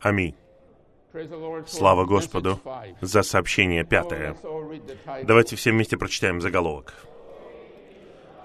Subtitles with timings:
[0.00, 0.34] Аминь.
[1.66, 2.60] Слава Господу
[3.00, 4.36] за сообщение пятое.
[5.24, 6.94] Давайте все вместе прочитаем заголовок.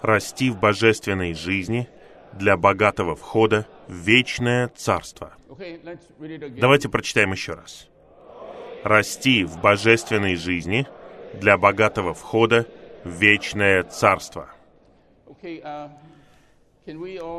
[0.02, 1.88] «Расти в божественной жизни
[2.34, 5.34] для богатого входа в вечное царство».
[6.60, 7.88] Давайте прочитаем еще раз.
[8.84, 10.86] «Расти в божественной жизни
[11.34, 12.68] для богатого входа
[13.04, 14.50] в вечное царство».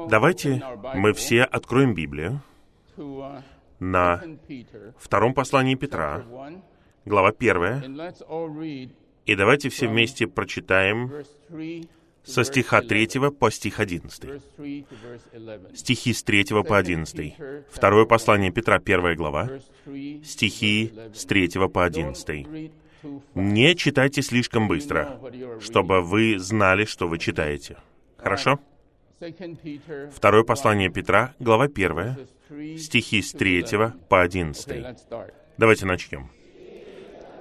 [0.08, 0.62] Давайте
[0.94, 2.42] мы все откроем Библию
[3.78, 4.22] на
[4.98, 6.24] втором послании Петра,
[7.04, 7.82] глава первая,
[9.26, 11.12] и давайте все вместе прочитаем
[12.24, 14.42] со стиха 3 по стих 11.
[15.74, 17.34] Стихи с 3 по 11.
[17.70, 19.50] Второе послание Петра, первая глава,
[20.24, 22.46] стихи с 3 по 11.
[23.34, 25.20] Не читайте слишком быстро,
[25.60, 27.76] чтобы вы знали, что вы читаете.
[28.16, 28.58] Хорошо?
[30.12, 33.64] Второе послание Петра, глава 1, стихи с 3
[34.10, 34.84] по 11.
[35.56, 36.30] Давайте начнем.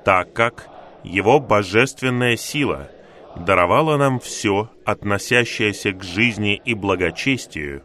[0.06, 0.70] «Так как
[1.04, 2.90] Его божественная сила
[3.36, 7.84] даровала нам все, относящееся к жизни и благочестию,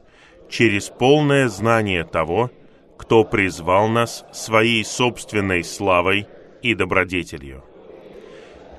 [0.48, 2.52] через полное знание того,
[2.96, 6.28] кто призвал нас своей собственной славой
[6.62, 7.64] и добродетелью,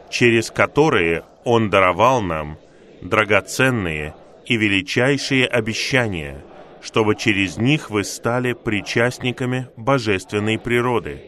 [0.09, 2.57] через которые Он даровал нам
[3.01, 4.15] драгоценные
[4.51, 6.43] и величайшие обещания,
[6.81, 11.21] чтобы через них вы стали причастниками божественной природы,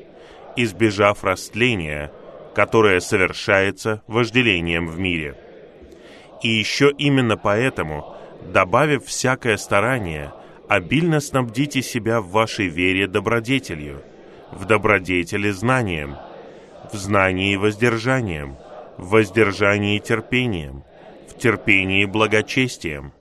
[0.58, 2.12] избежав растления,
[2.54, 5.38] которое совершается вожделением в мире.
[6.42, 8.14] И еще именно поэтому,
[8.52, 10.34] добавив всякое старание,
[10.68, 14.02] обильно снабдите себя в вашей вере добродетелью,
[14.52, 16.18] в добродетели знанием,
[16.92, 18.58] в знании воздержанием,
[18.98, 20.84] в воздержании терпением,
[21.34, 23.12] в терпении благочестием,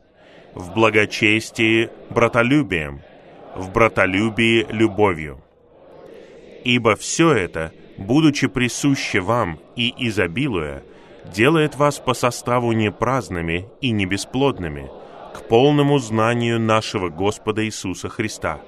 [0.55, 3.01] в благочестии братолюбием,
[3.57, 5.43] в братолюбии любовью.
[6.65, 10.83] Ибо все это, будучи присуще вам и изобилуя,
[11.35, 14.91] делает вас по составу не праздными и не бесплодными,
[15.35, 18.61] к полному знанию нашего Господа Иисуса Христа.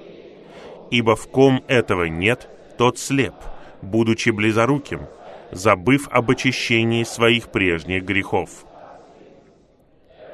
[0.89, 3.35] Ибо в ком этого нет, тот слеп,
[3.81, 5.01] будучи близоруким,
[5.51, 8.65] забыв об очищении своих прежних грехов.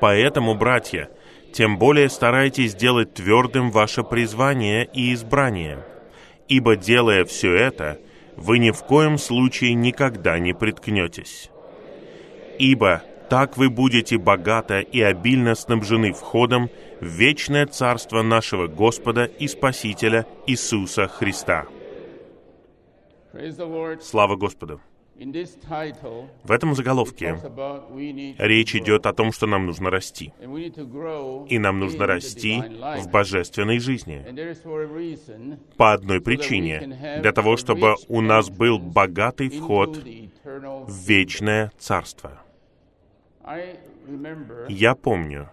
[0.01, 1.09] Поэтому, братья,
[1.53, 5.85] тем более старайтесь сделать твердым ваше призвание и избрание,
[6.47, 7.99] ибо, делая все это,
[8.35, 11.51] вы ни в коем случае никогда не приткнетесь.
[12.57, 19.47] Ибо так вы будете богато и обильно снабжены входом в вечное царство нашего Господа и
[19.47, 21.67] Спасителя Иисуса Христа.
[24.01, 24.81] Слава Господу!
[26.43, 27.37] В этом заголовке
[28.39, 30.33] речь идет о том, что нам нужно расти.
[31.47, 32.61] И нам нужно расти
[32.99, 34.25] в божественной жизни.
[35.77, 37.19] По одной причине.
[37.21, 39.97] Для того, чтобы у нас был богатый вход
[40.43, 42.41] в вечное царство.
[44.69, 45.49] Я помню,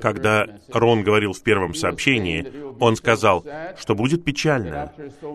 [0.00, 2.46] когда Рон говорил в первом сообщении,
[2.80, 3.44] он сказал,
[3.78, 4.92] что будет печально,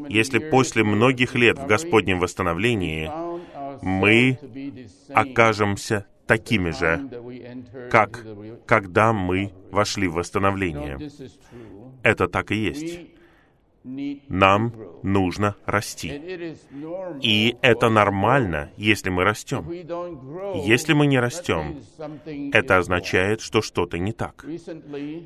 [0.09, 3.09] если после многих лет в Господнем восстановлении
[3.81, 4.37] мы
[5.09, 8.25] окажемся такими же, как
[8.65, 10.97] когда мы вошли в восстановление.
[12.01, 12.99] Это так и есть.
[13.83, 14.73] Нам
[15.03, 16.09] нужно расти.
[17.21, 19.69] И это нормально, если мы растем.
[20.65, 21.79] Если мы не растем,
[22.53, 24.45] это означает, что что-то не так.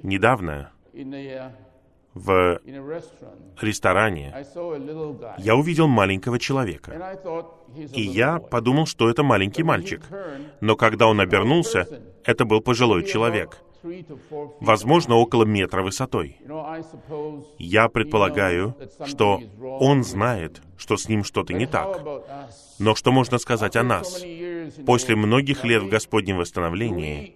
[0.03, 0.71] Недавно
[2.13, 2.59] в
[3.61, 4.33] ресторане
[5.37, 7.19] я увидел маленького человека.
[7.93, 10.01] И я подумал, что это маленький мальчик.
[10.61, 11.87] Но когда он обернулся,
[12.23, 13.61] это был пожилой человек
[14.59, 16.37] возможно, около метра высотой.
[17.57, 22.03] Я предполагаю, что он знает, что с ним что-то не так.
[22.79, 24.23] Но что можно сказать о нас?
[24.85, 27.35] После многих лет в Господнем восстановлении,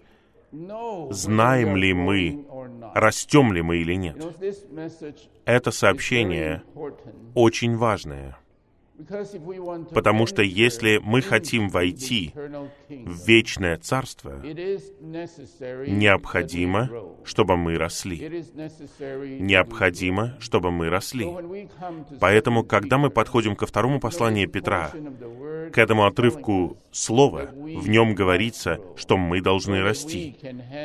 [1.10, 2.44] знаем ли мы,
[2.94, 4.16] растем ли мы или нет?
[5.44, 6.62] Это сообщение
[7.34, 8.38] очень важное.
[9.92, 12.32] Потому что если мы хотим войти
[12.88, 14.40] в вечное царство,
[15.86, 16.90] необходимо,
[17.24, 18.18] чтобы мы росли.
[19.40, 21.26] Необходимо, чтобы мы росли.
[22.20, 24.92] Поэтому, когда мы подходим ко второму посланию Петра,
[25.72, 30.36] к этому отрывку слова, в нем говорится, что мы должны расти,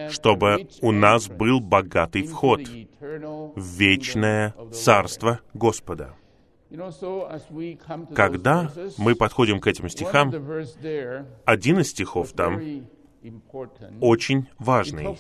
[0.10, 6.16] чтобы у нас был богатый вход в вечное царство Господа.
[8.14, 10.34] Когда мы подходим к этим стихам,
[11.46, 12.62] один из стихов там
[14.02, 15.18] очень важный.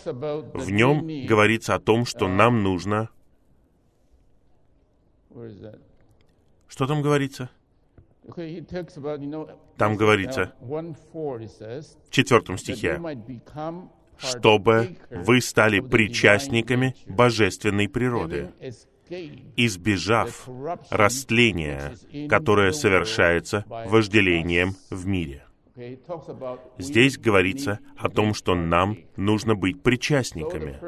[0.53, 3.09] В нем говорится о том, что нам нужно
[6.67, 7.49] Что там говорится?
[9.77, 12.99] Там говорится в четвертом стихе,
[14.17, 18.51] чтобы вы стали причастниками божественной природы,
[19.55, 20.47] избежав
[20.89, 21.93] растления,
[22.29, 25.43] которое совершается вожделением в мире.
[26.79, 30.79] Здесь говорится о том, что нам нужно быть причастниками.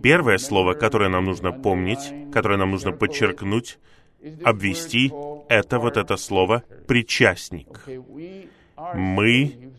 [0.00, 3.78] Первое слово, которое нам нужно помнить, которое нам нужно подчеркнуть,
[4.42, 5.12] обвести,
[5.48, 7.86] это вот это слово «причастник».
[8.94, 9.72] Мы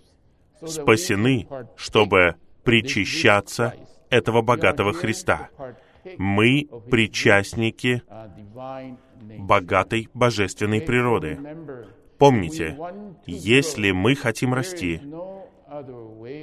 [0.67, 3.73] спасены, чтобы причащаться
[4.11, 5.49] этого богатого Христа.
[6.17, 8.03] Мы причастники
[9.37, 11.39] богатой божественной природы.
[12.17, 12.77] Помните,
[13.25, 15.01] если мы хотим расти,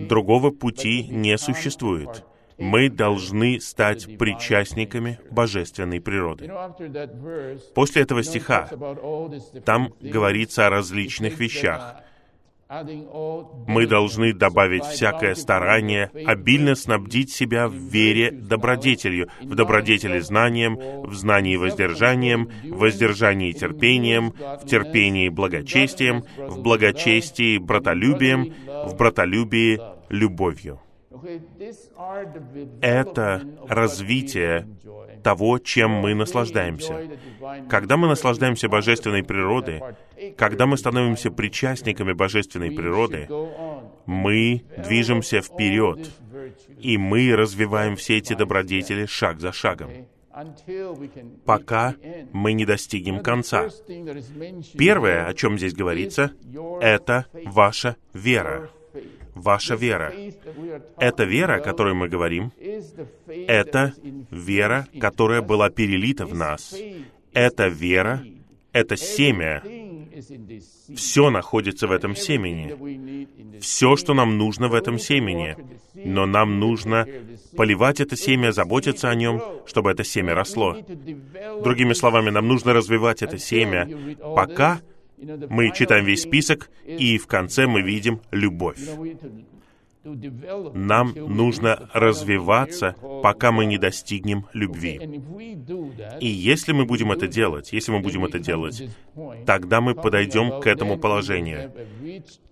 [0.09, 2.25] другого пути не существует.
[2.59, 6.51] Мы должны стать причастниками божественной природы.
[7.75, 8.69] После этого стиха
[9.65, 12.03] там говорится о различных вещах.
[12.69, 21.15] Мы должны добавить всякое старание, обильно снабдить себя в вере добродетелью, в добродетели знанием, в
[21.15, 28.53] знании воздержанием, в воздержании терпением, в терпении благочестием, в благочестии братолюбием,
[28.87, 29.81] в братолюбии
[30.11, 30.79] любовью.
[32.83, 34.67] Это развитие
[35.23, 37.09] того, чем мы наслаждаемся.
[37.69, 39.83] Когда мы наслаждаемся божественной природой,
[40.37, 43.29] когда мы становимся причастниками божественной природы,
[44.07, 46.11] мы движемся вперед,
[46.81, 49.91] и мы развиваем все эти добродетели шаг за шагом
[51.45, 51.97] пока
[52.33, 53.69] мы не достигнем конца.
[54.77, 56.33] Первое, о чем здесь говорится,
[56.81, 58.71] это ваша вера
[59.39, 60.13] ваша вера.
[60.99, 62.53] Эта вера, о которой мы говорим,
[63.27, 63.95] это
[64.31, 66.75] вера, которая была перелита в нас.
[67.33, 68.23] Это вера,
[68.73, 69.63] это семя.
[70.95, 73.59] Все находится в этом семени.
[73.61, 75.57] Все, что нам нужно в этом семени.
[75.95, 77.07] Но нам нужно
[77.57, 80.77] поливать это семя, заботиться о нем, чтобы это семя росло.
[81.63, 83.89] Другими словами, нам нужно развивать это семя,
[84.35, 84.81] пока
[85.49, 88.79] мы читаем весь список, и в конце мы видим любовь.
[90.75, 95.01] Нам нужно развиваться, пока мы не достигнем любви.
[96.21, 98.83] И если мы будем это делать, если мы будем это делать,
[99.45, 101.73] тогда мы подойдем к этому положению.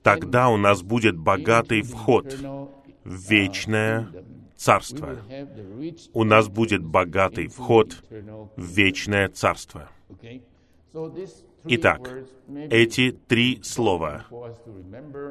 [0.03, 2.37] Тогда у нас будет богатый вход
[3.05, 4.09] в вечное
[4.57, 5.17] царство.
[6.13, 8.03] У нас будет богатый вход
[8.57, 9.89] в вечное царство.
[11.69, 12.11] Итак,
[12.71, 14.25] эти три слова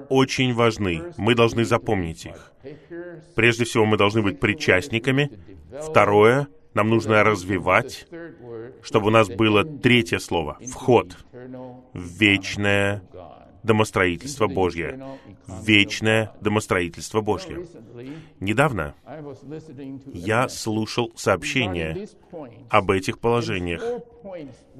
[0.10, 1.14] очень важны.
[1.18, 2.54] Мы должны запомнить их.
[3.36, 5.32] Прежде всего, мы должны быть причастниками.
[5.82, 8.08] Второе, нам нужно развивать,
[8.82, 11.18] чтобы у нас было третье слово— вход
[11.94, 13.02] в вечное
[13.66, 15.00] домостроительство Божье.
[15.64, 17.66] Вечное домостроительство Божье.
[18.40, 18.96] Недавно
[20.14, 22.08] я слушал сообщение
[22.70, 23.84] об этих положениях.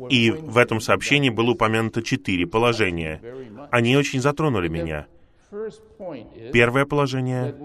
[0.10, 3.22] И в этом сообщении было упомянуто четыре положения.
[3.72, 5.08] Они очень затронули меня.
[6.52, 7.56] Первое положение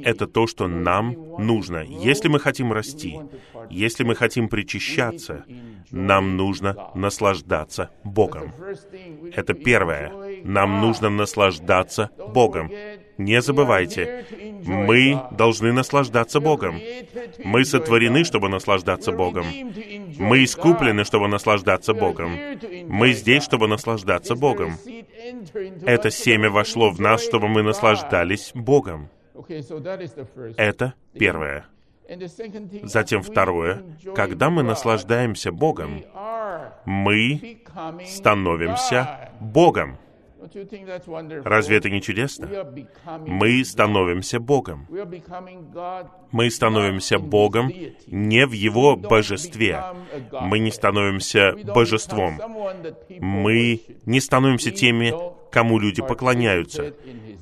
[0.04, 1.78] —это то, что нам нужно.
[1.78, 3.18] Если мы хотим расти,
[3.70, 5.44] если мы хотим причащаться,
[5.90, 8.52] нам нужно наслаждаться Богом.
[9.34, 10.12] Это первое.
[10.44, 12.70] Нам нужно наслаждаться Богом.
[13.18, 14.26] Не забывайте,
[14.64, 16.78] мы должны наслаждаться Богом.
[17.44, 19.46] Мы сотворены, чтобы наслаждаться Богом.
[20.18, 22.36] Мы искуплены, чтобы наслаждаться Богом.
[22.88, 24.74] Мы здесь, чтобы наслаждаться Богом.
[25.82, 29.08] Это семя вошло в нас, чтобы мы наслаждались Богом.
[30.56, 31.66] Это первое.
[32.84, 33.82] Затем второе.
[34.14, 36.02] Когда мы наслаждаемся Богом,
[36.84, 37.58] мы
[38.06, 39.98] становимся Богом.
[41.44, 42.48] Разве это не чудесно?
[43.26, 44.86] Мы становимся Богом.
[46.30, 47.72] Мы становимся Богом
[48.06, 49.82] не в Его божестве.
[50.32, 52.38] Мы не становимся божеством.
[53.18, 55.12] Мы не становимся теми,
[55.50, 56.94] кому люди поклоняются.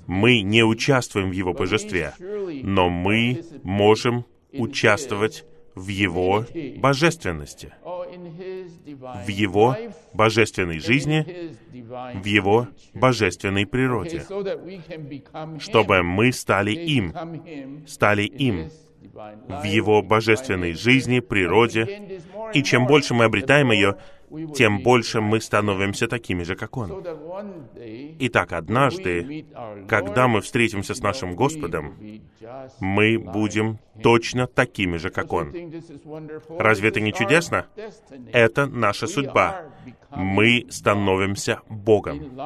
[0.07, 2.15] Мы не участвуем в Его божестве,
[2.63, 4.25] но мы можем
[4.59, 5.45] участвовать
[5.75, 6.47] в Его
[6.77, 9.77] божественности, в Его
[10.13, 14.25] божественной жизни, в Его божественной природе,
[15.59, 17.15] чтобы мы стали им,
[17.87, 18.71] стали им
[19.49, 22.21] в Его божественной жизни, природе,
[22.53, 23.97] и чем больше мы обретаем ее,
[24.55, 27.05] тем больше мы становимся такими же, как Он.
[28.21, 29.47] Итак, однажды,
[29.89, 31.95] когда мы встретимся с нашим Господом,
[32.81, 35.53] мы будем точно такими же, как Он.
[36.59, 37.67] Разве это не чудесно?
[38.33, 39.65] Это наша судьба.
[40.11, 42.39] Мы становимся Богом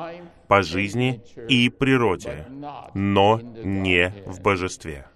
[0.47, 2.47] по жизни и природе,
[2.95, 5.07] но не в божестве.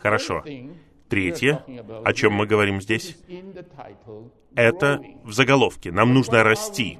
[0.00, 0.44] Хорошо.
[1.12, 1.62] Третье,
[2.06, 3.18] о чем мы говорим здесь,
[4.54, 5.92] это в заголовке.
[5.92, 6.98] Нам нужно расти.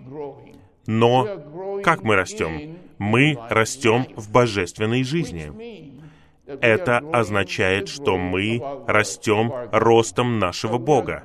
[0.87, 2.77] Но как мы растем?
[2.99, 5.95] Мы растем в божественной жизни.
[6.47, 11.25] Это означает, что мы растем ростом нашего Бога.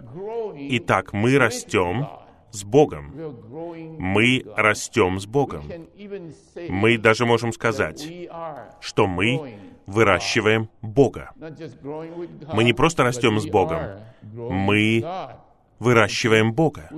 [0.56, 2.08] Итак, мы растем
[2.52, 3.14] с Богом.
[4.00, 5.70] Мы растем с Богом.
[6.70, 8.10] Мы даже можем сказать,
[8.80, 11.32] что мы выращиваем Бога.
[12.54, 15.04] Мы не просто растем с Богом, мы
[15.80, 16.90] выращиваем Бога.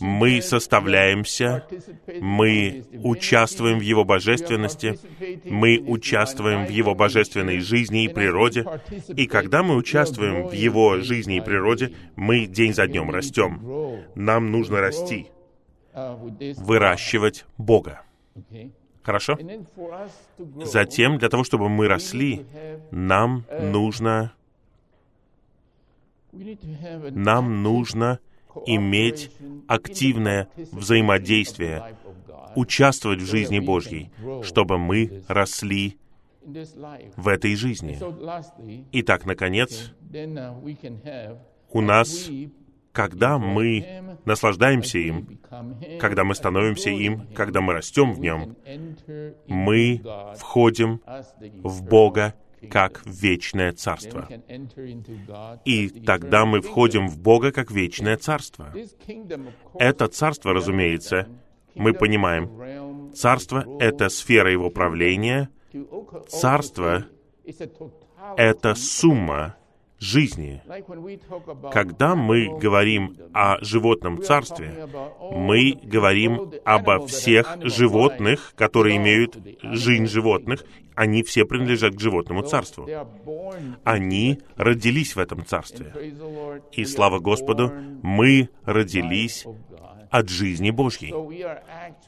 [0.00, 1.66] Мы составляемся,
[2.20, 4.98] мы участвуем в Его божественности,
[5.44, 8.64] мы участвуем в Его божественной жизни и природе,
[9.08, 13.60] и когда мы участвуем в Его жизни и природе, мы день за днем растем.
[14.14, 15.26] Нам нужно расти,
[15.94, 18.02] выращивать Бога.
[19.08, 19.38] Хорошо?
[20.64, 22.44] Затем, для того, чтобы мы росли,
[22.90, 24.34] нам нужно
[27.12, 28.18] нам нужно
[28.66, 29.30] иметь
[29.66, 31.96] активное взаимодействие,
[32.54, 34.10] участвовать в жизни Божьей,
[34.42, 35.96] чтобы мы росли
[37.16, 37.98] в этой жизни.
[38.92, 39.94] Итак, наконец,
[41.70, 42.30] у нас,
[42.98, 45.38] когда мы наслаждаемся им,
[46.00, 48.56] когда мы становимся им, когда мы растем в нем,
[49.46, 50.02] мы
[50.36, 51.00] входим
[51.62, 52.34] в Бога
[52.68, 54.26] как вечное царство.
[55.64, 58.74] И тогда мы входим в Бога как вечное царство.
[59.74, 61.28] Это царство, разумеется,
[61.76, 65.50] мы понимаем, царство— это сфера его правления,
[66.26, 67.06] царство—
[68.36, 69.54] это сумма
[69.98, 70.62] жизни.
[71.72, 74.88] Когда мы говорим о животном царстве,
[75.32, 80.64] мы говорим обо всех животных, которые имеют жизнь животных,
[80.94, 82.88] они все принадлежат к животному царству.
[83.84, 85.92] Они родились в этом царстве.
[86.72, 89.46] И слава Господу, мы родились
[90.10, 91.14] от жизни Божьей.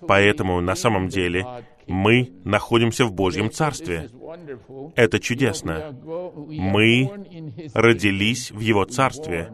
[0.07, 1.47] Поэтому на самом деле
[1.87, 4.09] мы находимся в Божьем Царстве.
[4.97, 5.97] Это чудесно.
[6.49, 7.11] Мы
[7.75, 9.53] родились в Его Царстве.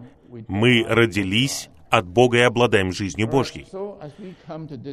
[0.48, 3.66] Мы родились от Бога и обладаем жизнью Божьей.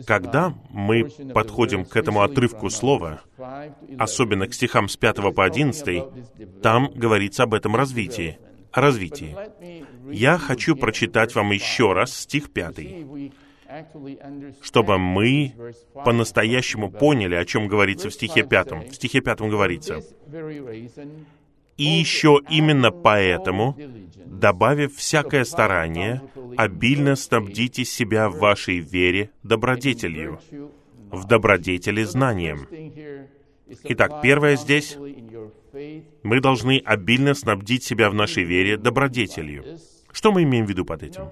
[0.06, 3.22] Когда мы подходим к этому отрывку слова,
[3.98, 8.38] особенно к стихам с 5 по 11, там говорится об этом развитии.
[8.74, 9.36] О развитии.
[10.12, 12.78] Я хочу прочитать вам еще раз стих 5
[14.62, 15.54] чтобы мы
[15.94, 18.82] по-настоящему поняли, о чем говорится в стихе пятом.
[18.82, 20.02] В стихе пятом говорится,
[21.78, 23.76] «И еще именно поэтому,
[24.26, 26.22] добавив всякое старание,
[26.56, 30.40] обильно снабдите себя в вашей вере добродетелью,
[31.12, 32.68] в добродетели знанием».
[33.86, 34.98] Итак, первое здесь,
[36.24, 39.64] мы должны обильно снабдить себя в нашей вере добродетелью.
[40.12, 41.32] Что мы имеем в виду под этим?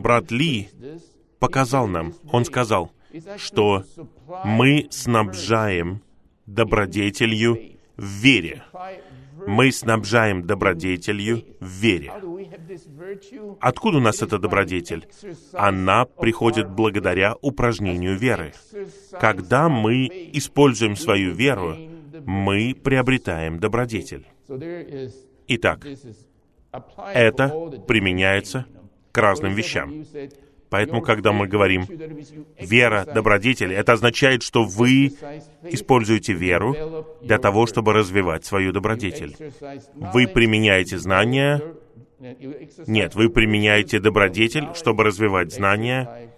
[0.00, 0.68] Брат Ли
[1.38, 2.92] показал нам, он сказал,
[3.36, 3.84] что
[4.44, 6.02] мы снабжаем
[6.46, 7.58] добродетелью
[7.96, 8.62] в вере.
[9.46, 12.12] Мы снабжаем добродетелью в вере.
[13.60, 15.06] Откуда у нас эта добродетель?
[15.52, 18.54] Она приходит благодаря упражнению веры.
[19.20, 21.76] Когда мы используем свою веру,
[22.24, 24.26] мы приобретаем добродетель.
[25.48, 25.86] Итак,
[27.12, 27.48] это
[27.86, 28.66] применяется
[29.12, 30.04] к разным вещам.
[30.70, 31.86] Поэтому, когда мы говорим
[32.58, 35.12] «вера, добродетель», это означает, что вы
[35.70, 39.36] используете веру для того, чтобы развивать свою добродетель.
[39.94, 41.62] Вы применяете знания,
[42.88, 46.32] нет, вы применяете добродетель, чтобы развивать знания,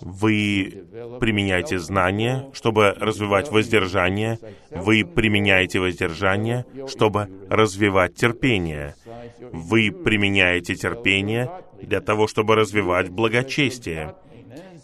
[0.00, 0.84] вы
[1.20, 4.38] применяете знания, чтобы развивать воздержание,
[4.70, 8.94] вы применяете воздержание, чтобы развивать терпение,
[9.52, 11.50] вы применяете терпение
[11.82, 14.14] для того, чтобы развивать благочестие,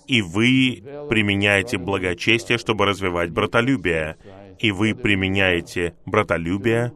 [0.06, 4.16] и вы применяете благочестие, чтобы развивать братолюбие,
[4.58, 6.92] и вы применяете братолюбие,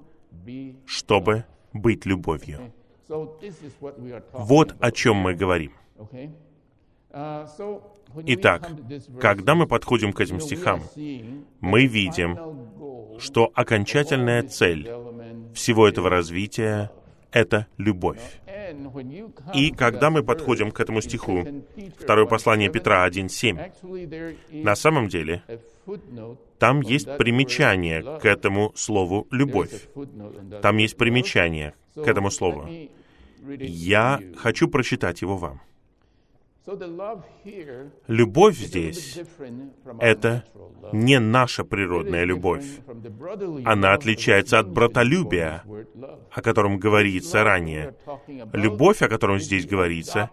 [0.86, 2.72] чтобы быть любовью.
[4.32, 5.72] Вот о чем мы говорим.
[8.24, 8.70] Итак,
[9.20, 10.82] когда мы подходим к этим стихам,
[11.60, 12.38] мы видим,
[13.18, 14.90] что окончательная цель
[15.54, 16.90] всего этого развития—
[17.32, 18.40] это любовь.
[19.54, 21.46] И когда мы подходим к этому стиху,
[21.98, 25.42] второе послание Петра 1.7, на самом деле,
[26.58, 29.88] там есть примечание к этому слову «любовь».
[30.62, 32.68] Там есть примечание к этому слову.
[33.58, 35.60] Я хочу прочитать его вам.
[38.08, 39.20] Любовь здесь—
[40.00, 40.44] это
[40.92, 42.64] не наша природная любовь.
[43.64, 45.62] Она отличается от братолюбия,
[46.32, 47.94] о котором говорится ранее.
[48.52, 50.30] Любовь, о котором здесь говорится,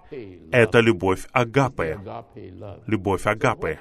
[0.52, 2.00] это любовь агапы.
[2.88, 3.78] Любовь агапы.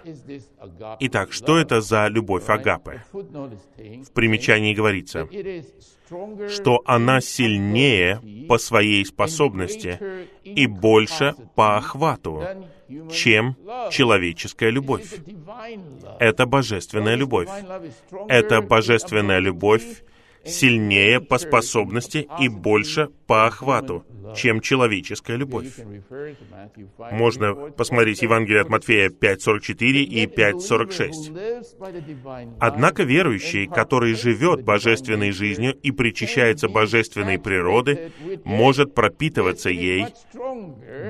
[1.01, 3.01] Итак, что это за любовь агапы?
[3.13, 5.27] В примечании говорится,
[6.49, 9.99] что она сильнее по своей способности
[10.45, 12.43] и больше по охвату,
[13.11, 13.57] чем
[13.91, 15.07] человеческая любовь.
[16.19, 17.49] Это божественная любовь.
[18.29, 20.03] Это божественная любовь
[20.45, 24.05] сильнее по способности и больше по охвату,
[24.37, 25.69] чем человеческая любовь.
[27.11, 32.57] Можно посмотреть Евангелие от Матфея 5.44 и 5.46.
[32.61, 38.13] Однако верующий, который живет божественной жизнью и причащается божественной природы,
[38.45, 40.07] может пропитываться ей.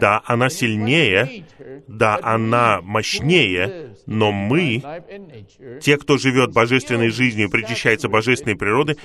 [0.01, 1.45] Да, она сильнее,
[1.87, 4.83] да, она мощнее, но мы,
[5.81, 8.97] те, кто живет божественной жизнью и причащается божественной природы,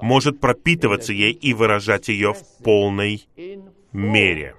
[0.00, 3.26] может пропитываться ей и выражать ее в полной
[3.92, 4.54] мере.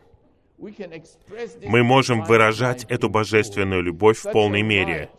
[1.68, 5.10] Мы можем выражать эту божественную любовь в полной мере.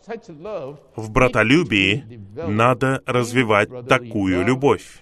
[0.97, 2.03] В братолюбии
[2.35, 5.01] надо развивать такую любовь,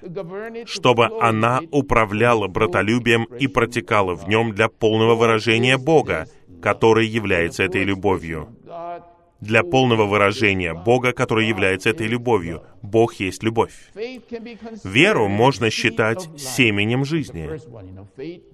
[0.66, 6.28] чтобы она управляла братолюбием и протекала в нем для полного выражения Бога,
[6.62, 8.48] который является этой любовью
[9.42, 12.64] для полного выражения Бога, который является этой любовью.
[12.82, 13.74] Бог есть любовь.
[14.84, 17.50] Веру можно считать семенем жизни.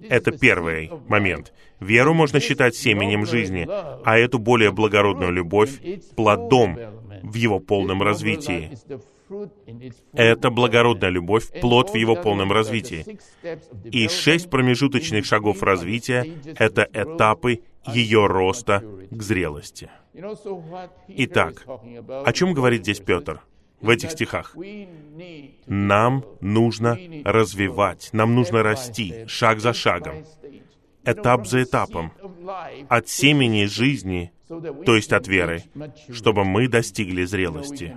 [0.08, 1.52] Это первый момент.
[1.80, 5.70] Веру можно считать семенем жизни, а эту более благородную любовь—
[6.16, 6.78] плодом
[7.22, 8.70] в его полном развитии.
[10.12, 13.18] Это благородная любовь, плод в его полном развитии.
[13.90, 16.26] И шесть промежуточных шагов развития—
[16.58, 19.90] это этапы ее роста к зрелости.
[21.08, 23.40] Итак, о чем говорит здесь Петр
[23.80, 24.56] в этих стихах?
[25.66, 30.24] Нам нужно развивать, нам нужно расти шаг за шагом,
[31.04, 32.12] этап за этапом,
[32.88, 35.62] от семени жизни, то есть от веры,
[36.12, 37.94] чтобы мы достигли зрелости.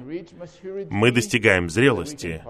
[0.90, 2.42] Мы достигаем зрелости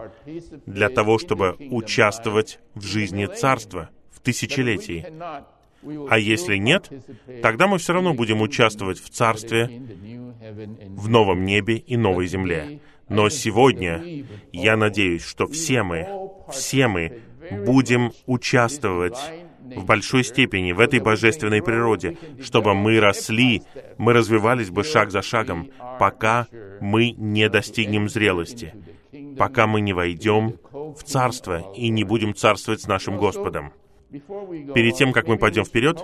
[0.66, 5.06] для того, чтобы участвовать в жизни Царства в тысячелетии.
[6.10, 6.90] А если нет,
[7.42, 9.82] тогда мы все равно будем участвовать в Царстве,
[10.90, 12.80] в новом небе и новой земле.
[13.10, 16.08] Но сегодня я надеюсь, что все мы,
[16.52, 17.22] все мы
[17.66, 19.18] будем участвовать
[19.76, 23.64] в большой степени в этой божественной природе, чтобы мы росли,
[23.98, 26.48] мы развивались бы шаг за шагом, пока
[26.80, 28.74] мы не достигнем зрелости,
[29.38, 33.74] пока мы не войдем в Царство и не будем царствовать с нашим Господом.
[34.10, 36.04] Перед тем, как мы пойдем вперед,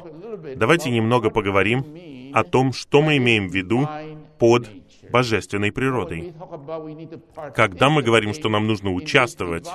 [0.57, 1.85] давайте немного поговорим
[2.33, 3.87] о том, что мы имеем в виду
[4.39, 4.69] под
[5.09, 6.33] божественной природой.
[7.55, 9.67] Когда мы говорим, что нам нужно участвовать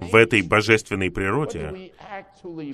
[0.00, 1.92] в этой божественной природе,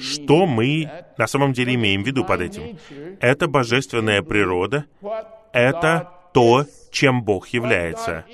[0.00, 2.78] что мы на самом деле имеем в виду под этим?
[3.20, 4.86] Это божественная природа,
[5.52, 8.24] это то, чем Бог является.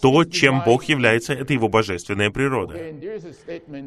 [0.00, 2.76] То, чем Бог является, это Его божественная природа.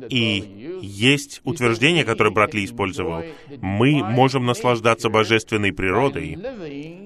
[0.09, 3.23] И есть утверждение, которое брат Ли использовал.
[3.61, 6.37] Мы можем наслаждаться божественной природой,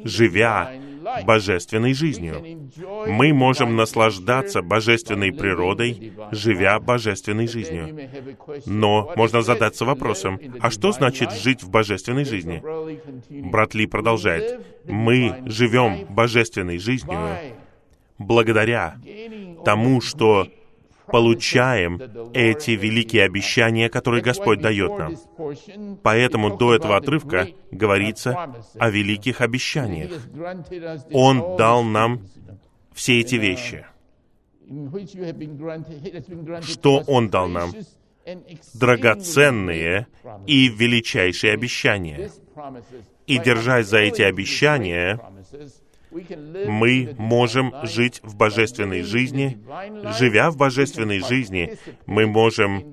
[0.03, 0.71] живя
[1.25, 2.67] божественной жизнью.
[3.07, 8.09] Мы можем наслаждаться божественной природой, живя божественной жизнью.
[8.65, 12.61] Но можно задаться вопросом, а что значит жить в божественной жизни?
[13.29, 14.61] Брат Ли продолжает.
[14.85, 17.19] Мы живем божественной жизнью
[18.17, 18.97] благодаря
[19.63, 20.47] тому, что
[21.07, 21.99] получаем
[22.33, 25.15] эти великие обещания, которые Господь дает нам.
[26.03, 30.11] Поэтому до этого отрывка говорится о великих обещаниях.
[31.11, 32.21] Он дал нам
[32.93, 33.85] все эти вещи.
[36.61, 37.71] Что Он дал нам?
[38.73, 40.07] Драгоценные
[40.45, 42.29] и величайшие обещания.
[43.25, 45.19] И держась за эти обещания,
[46.67, 49.58] мы можем жить в божественной жизни.
[50.17, 52.84] Живя в божественной жизни, мы можем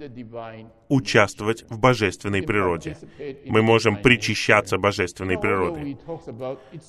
[0.88, 2.96] участвовать в божественной природе.
[3.46, 5.96] Мы можем причащаться божественной природы.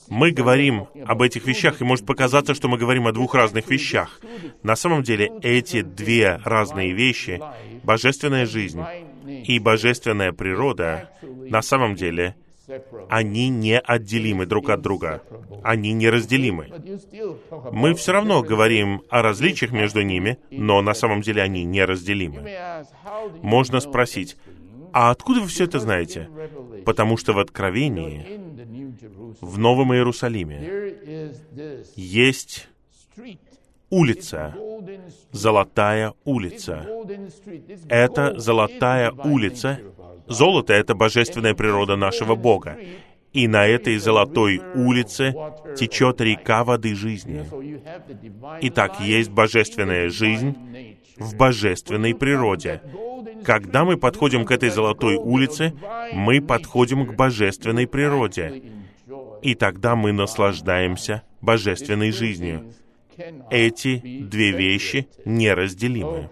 [0.09, 4.19] Мы говорим об этих вещах, и может показаться, что мы говорим о двух разных вещах.
[4.63, 7.41] На самом деле эти две разные вещи,
[7.83, 8.83] божественная жизнь
[9.25, 12.35] и божественная природа на самом деле
[13.09, 15.21] они неотделимы друг от друга.
[15.63, 16.71] Они неразделимы.
[17.71, 22.49] Мы все равно говорим о различиях между ними, но на самом деле они неразделимы.
[23.41, 24.37] Можно спросить,
[24.93, 26.29] а откуда вы все это знаете?
[26.85, 28.25] Потому что в Откровении,
[29.41, 30.95] в Новом Иерусалиме,
[31.95, 32.69] есть
[33.89, 34.55] улица,
[35.31, 36.87] золотая улица.
[37.89, 39.79] Это золотая улица.
[40.27, 42.77] Золото— это божественная природа нашего Бога.
[43.33, 45.35] И на этой золотой улице
[45.77, 47.45] течет река воды жизни.
[48.61, 50.55] Итак, есть божественная жизнь
[51.17, 52.81] в божественной природе.
[53.43, 55.73] Когда мы подходим к этой золотой улице,
[56.13, 58.63] мы подходим к божественной природе.
[59.41, 62.71] И тогда мы наслаждаемся божественной жизнью
[63.49, 66.29] эти две вещи неразделимы.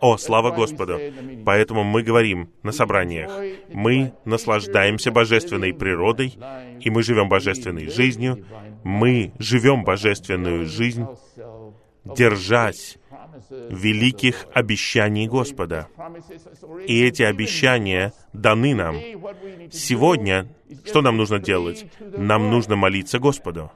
[0.00, 0.98] О, слава Господу!
[1.44, 3.30] Поэтому мы говорим на собраниях,
[3.72, 6.38] мы наслаждаемся божественной природой,
[6.80, 8.44] и мы живем божественной жизнью,
[8.84, 11.06] мы живем божественную жизнь,
[12.04, 12.98] держась
[13.50, 15.88] великих обещаний Господа.
[16.86, 18.96] И эти обещания даны нам.
[19.70, 20.48] Сегодня
[20.84, 21.86] что нам нужно делать?
[22.16, 23.70] Нам нужно молиться Господу.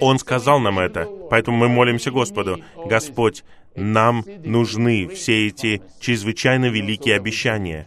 [0.00, 2.60] Он сказал нам это, поэтому мы молимся Господу.
[2.86, 7.86] Господь, нам нужны все эти чрезвычайно великие обещания,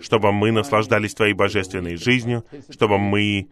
[0.00, 3.48] чтобы мы наслаждались Твоей божественной жизнью, чтобы мы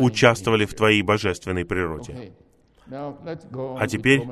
[0.00, 2.32] участвовали в Твоей божественной природе.
[2.88, 4.22] А теперь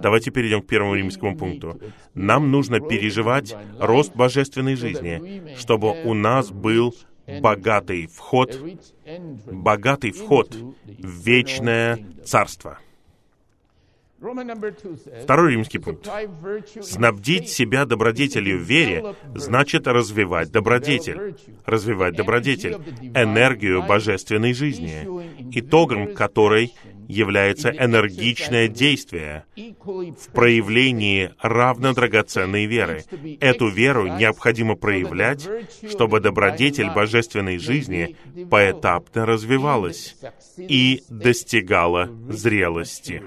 [0.00, 1.80] давайте перейдем к первому римскому пункту.
[2.14, 6.94] Нам нужно переживать рост божественной жизни, чтобы у нас был
[7.40, 8.58] богатый вход,
[9.50, 12.78] богатый вход в вечное царство.
[14.18, 16.08] Второй римский пункт.
[16.80, 21.36] Снабдить себя добродетелью в вере значит развивать добродетель.
[21.66, 22.76] Развивать добродетель,
[23.14, 25.06] энергию божественной жизни,
[25.52, 26.72] итогом которой
[27.08, 33.04] является энергичное действие в проявлении равно драгоценной веры.
[33.40, 35.48] Эту веру необходимо проявлять,
[35.88, 38.16] чтобы добродетель божественной жизни
[38.50, 40.16] поэтапно развивалась
[40.56, 43.22] и достигала зрелости.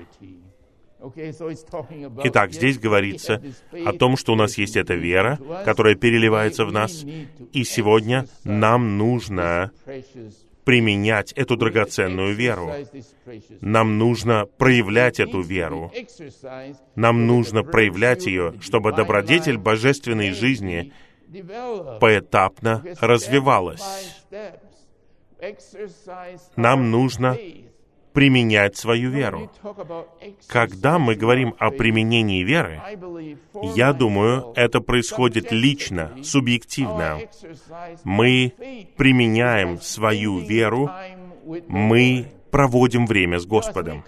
[2.24, 3.42] Итак, здесь говорится
[3.86, 7.06] о том, что у нас есть эта вера, которая переливается в нас,
[7.54, 9.72] и сегодня нам нужно
[10.66, 12.72] применять эту драгоценную веру.
[13.62, 15.92] Нам нужно проявлять эту веру.
[16.96, 20.94] Нам нужно проявлять ее, чтобы добродетель божественной жизни
[22.00, 24.24] поэтапно развивалась.
[26.56, 27.38] Нам нужно
[28.20, 29.50] применять свою веру.
[30.48, 32.82] Когда мы говорим о применении веры,
[33.76, 37.20] я думаю, это происходит лично, субъективно.
[38.04, 38.54] Мы
[38.98, 40.92] применяем свою веру,
[41.70, 44.04] мы проводим время с Господом.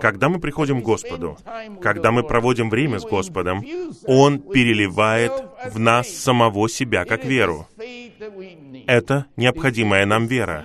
[0.00, 1.36] Когда мы приходим к Господу,
[1.82, 3.62] когда мы проводим время с Господом,
[4.06, 5.32] Он переливает
[5.70, 7.66] в нас самого себя как веру.
[8.86, 10.64] Это необходимая нам вера.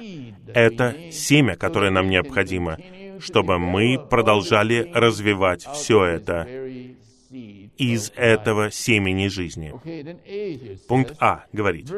[0.55, 2.77] Это семя, которое нам необходимо,
[3.19, 6.47] чтобы мы продолжали развивать все это
[7.77, 9.73] из этого семени жизни.
[10.87, 11.91] Пункт А говорит,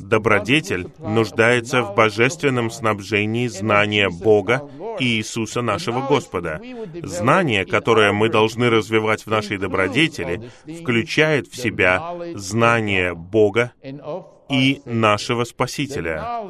[0.00, 6.60] добродетель нуждается в божественном снабжении знания Бога и Иисуса нашего Господа.
[7.02, 13.72] Знание, которое мы должны развивать в нашей добродетели, включает в себя знание Бога
[14.52, 16.44] и нашего Спасителя,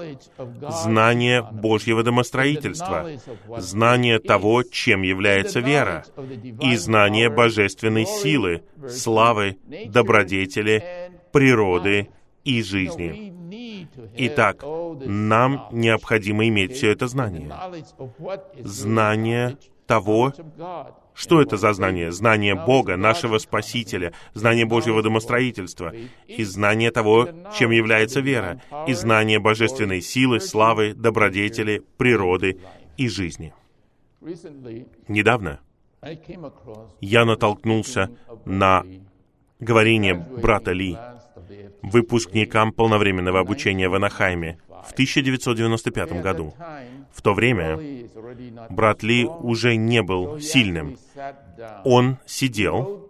[0.68, 3.08] знание Божьего домостроительства,
[3.58, 6.04] знание того, чем является вера,
[6.60, 12.08] и знание божественной силы, славы, добродетели, природы
[12.44, 13.32] и жизни.
[14.16, 14.64] Итак,
[15.04, 17.52] нам необходимо иметь все это знание.
[18.58, 20.32] Знание того,
[21.14, 22.11] что это за знание?
[22.11, 25.92] Знание Бога, нашего Спасителя, знание Божьего домостроительства,
[26.27, 32.59] и знание того, чем является вера, и знание божественной силы, славы, добродетели, природы
[32.96, 33.53] и жизни.
[35.09, 35.61] Недавно
[37.01, 38.11] я натолкнулся
[38.44, 38.85] на
[39.61, 40.96] говорение брата Ли,
[41.83, 46.55] выпускникам полновременного обучения в Анахайме в 1995 году.
[47.12, 47.79] В то время
[48.70, 50.98] брат Ли уже не был сильным.
[51.85, 53.09] Он сидел,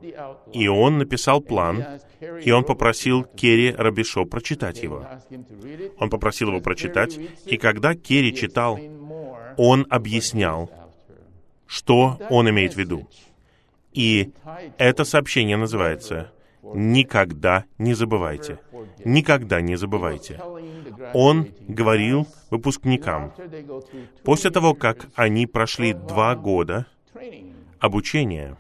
[0.53, 1.85] и он написал план,
[2.45, 5.07] и он попросил Керри Рабишо прочитать его.
[5.99, 8.79] Он попросил его прочитать, и когда Керри читал,
[9.57, 10.71] он объяснял,
[11.67, 13.09] что он имеет в виду.
[13.93, 14.31] И
[14.79, 16.33] это сообщение называется
[16.75, 18.59] никогда не забывайте.
[19.05, 20.41] Никогда не забывайте.
[21.15, 23.33] Он говорил выпускникам,
[24.25, 26.87] после того, как они прошли два года
[27.83, 28.57] обучения,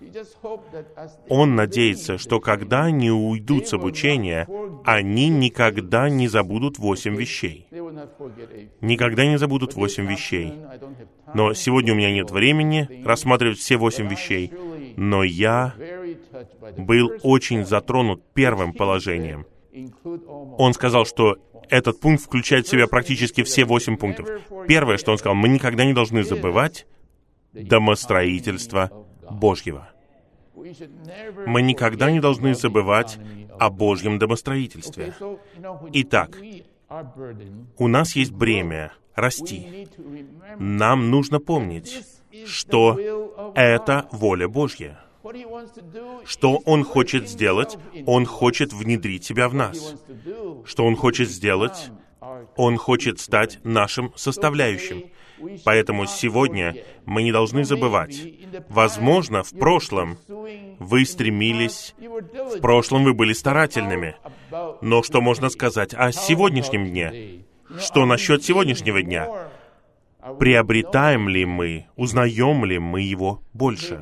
[1.29, 4.49] он надеется, что когда они уйдут с обучения,
[4.85, 7.69] они никогда не забудут восемь вещей.
[8.81, 10.55] Никогда не забудут восемь вещей.
[11.35, 14.53] Но сегодня у меня нет времени рассматривать все восемь вещей,
[14.97, 15.75] но я
[16.77, 19.47] был очень затронут первым положением.
[20.59, 21.37] Он сказал, что
[21.69, 24.29] этот пункт включает в себя практически все восемь пунктов.
[24.69, 26.87] Первое, что он сказал, мы никогда не должны забывать
[27.53, 28.91] домостроительство
[29.31, 29.89] Божьего.
[30.55, 33.19] Мы никогда не должны забывать
[33.59, 35.15] о Божьем домостроительстве.
[35.93, 36.39] Итак,
[37.79, 39.89] у нас есть бремя расти.
[40.59, 42.05] Нам нужно помнить,
[42.47, 42.99] что
[43.55, 44.99] это воля Божья.
[46.25, 47.79] Что Он хочет сделать?
[48.07, 49.95] Он хочет внедрить себя в нас.
[50.65, 51.91] Что Он хочет сделать?
[52.57, 55.05] Он хочет стать нашим составляющим.
[55.65, 58.17] Поэтому сегодня мы не должны забывать.
[58.69, 60.19] Возможно, в прошлом
[60.79, 64.17] вы стремились, в прошлом вы были старательными.
[64.81, 67.45] Но что можно сказать о сегодняшнем дне?
[67.79, 69.49] Что насчет сегодняшнего дня?
[70.39, 74.01] Приобретаем ли мы, узнаем ли мы его больше?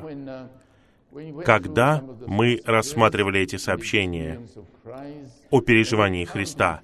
[1.45, 4.41] Когда мы рассматривали эти сообщения
[5.49, 6.81] о переживании Христа,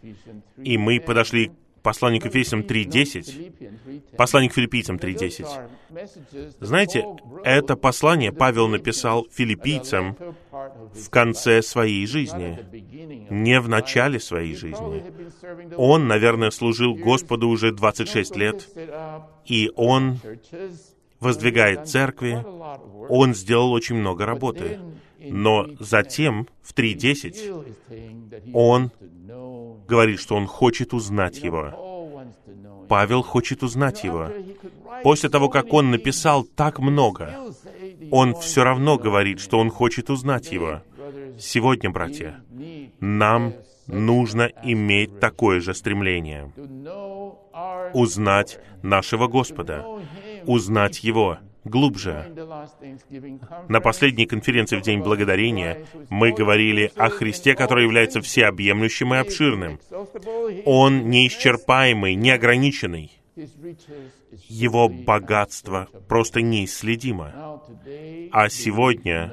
[0.62, 5.70] и мы подошли к посланию к Ефесям 3.10, послание к филиппийцам 3.10.
[6.60, 7.06] Знаете,
[7.46, 10.18] это послание Павел написал филиппийцам
[10.52, 12.60] в конце своей жизни,
[13.30, 15.04] не в начале своей жизни.
[15.78, 18.68] Он, наверное, служил Господу уже 26 лет,
[19.46, 20.20] и он
[21.19, 22.43] воздвигает церкви,
[23.10, 24.80] он сделал очень много работы.
[25.19, 28.91] Но затем, в 3.10, он
[29.88, 31.73] говорит, что он хочет узнать его.
[32.88, 34.30] Павел хочет узнать его.
[35.03, 37.34] После того, как он написал так много,
[38.12, 40.82] он все равно говорит, что он хочет узнать его.
[41.39, 42.41] Сегодня, братья,
[42.99, 43.53] нам
[43.88, 46.51] нужно иметь такое же стремление.
[47.93, 49.86] Узнать нашего Господа,
[50.47, 52.33] узнать Его глубже.
[53.67, 59.79] На последней конференции в День Благодарения мы говорили о Христе, который является всеобъемлющим и обширным.
[60.65, 63.12] Он неисчерпаемый, неограниченный.
[64.47, 67.62] Его богатство просто неисследимо.
[68.31, 69.31] А сегодня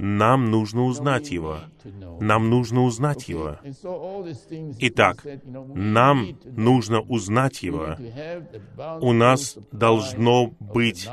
[0.00, 1.58] нам нужно узнать Его.
[2.20, 3.58] Нам нужно узнать Его.
[4.78, 7.96] Итак, нам нужно узнать Его.
[9.00, 11.08] У нас должно быть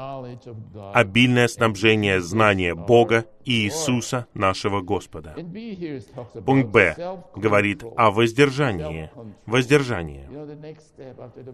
[0.93, 5.35] обильное снабжение знания Бога и Иисуса, нашего Господа.
[6.45, 6.95] Пункт Б
[7.35, 9.09] говорит о воздержании.
[9.45, 10.29] Воздержание.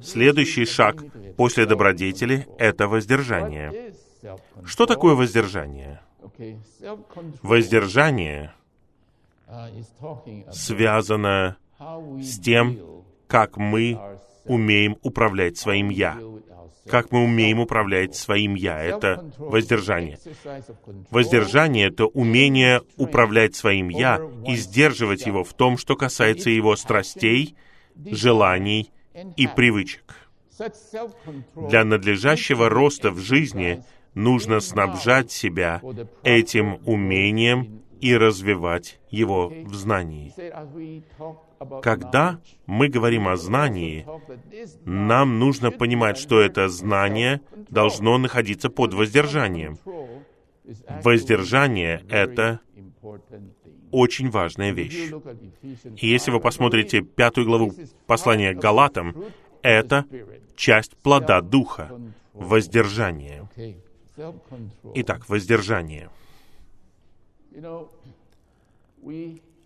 [0.01, 1.03] Следующий шаг
[1.35, 3.93] после добродетели— это воздержание.
[4.65, 5.99] Что такое воздержание?
[7.41, 8.53] Воздержание
[10.51, 11.57] связано
[12.21, 13.99] с тем, как мы
[14.45, 16.19] умеем управлять своим «я».
[16.85, 20.19] Как мы умеем управлять своим «я»— это воздержание.
[21.09, 27.55] Воздержание— это умение управлять своим «я» и сдерживать его в том, что касается его страстей,
[27.95, 28.91] желаний
[29.37, 30.15] и привычек.
[31.55, 35.81] Для надлежащего роста в жизни нужно снабжать себя
[36.23, 40.33] этим умением и развивать его в знании.
[41.81, 44.05] Когда мы говорим о знании,
[44.83, 49.77] нам нужно понимать, что это знание должно находиться под воздержанием.
[51.03, 52.59] Воздержание— это
[53.91, 55.11] очень важная вещь.
[55.97, 57.73] И если вы посмотрите пятую главу
[58.07, 59.15] послания к Галатам,
[59.61, 60.05] это
[60.55, 61.91] часть плода Духа—
[62.33, 63.47] воздержание.
[64.95, 66.09] Итак, воздержание.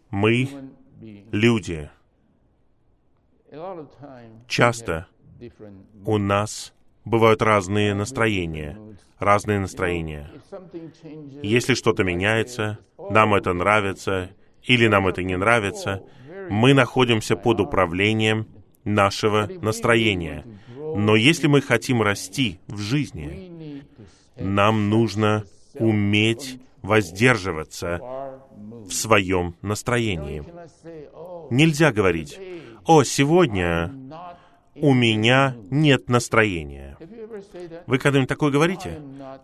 [0.10, 0.50] Мы,
[1.32, 1.90] люди,
[4.48, 5.08] часто
[6.06, 6.74] у нас
[7.06, 8.78] бывают разные настроения,
[9.20, 10.32] разные настроения.
[11.44, 14.32] Если что-то меняется, нам это нравится
[14.64, 16.04] или нам это не нравится,
[16.50, 18.48] мы находимся под управлением
[18.84, 20.46] нашего настроения.
[20.78, 23.84] Но если мы хотим расти в жизни,
[24.40, 25.44] нам нужно
[25.76, 28.00] уметь воздерживаться
[28.52, 30.44] в своем настроении.
[31.50, 32.40] Нельзя говорить,
[32.86, 33.92] «О, сегодня
[34.76, 36.98] у меня нет настроения».
[37.86, 39.00] Вы когда-нибудь такое говорите?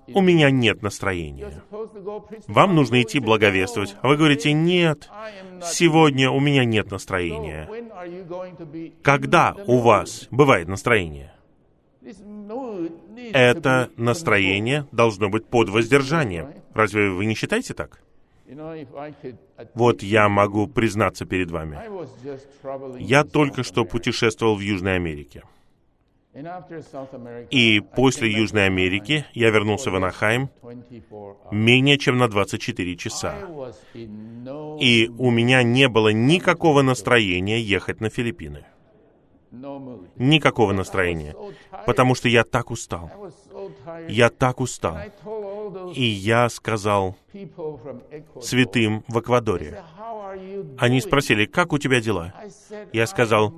[0.07, 1.63] У меня нет настроения.
[2.47, 3.95] Вам нужно идти благовествовать.
[4.01, 5.09] А вы говорите, нет,
[5.63, 7.69] сегодня у меня нет настроения.
[9.01, 11.32] Когда у вас бывает настроение?
[13.33, 16.53] Это настроение должно быть под воздержанием.
[16.73, 17.99] Разве вы не считаете так?
[19.73, 21.79] Вот я могу признаться перед вами.
[22.99, 25.43] Я только что путешествовал в Южной Америке.
[27.51, 30.49] И после Южной Америки я вернулся в Анахайм
[31.51, 33.35] менее чем на 24 часа.
[33.93, 38.65] И у меня не было никакого настроения ехать на Филиппины.
[40.15, 41.35] Никакого настроения.
[41.85, 43.11] Потому что я так устал.
[44.07, 44.97] Я так устал.
[45.93, 47.15] И я сказал
[48.41, 49.83] святым в Эквадоре.
[50.77, 52.33] Они спросили, как у тебя дела?
[52.91, 53.53] Я сказал,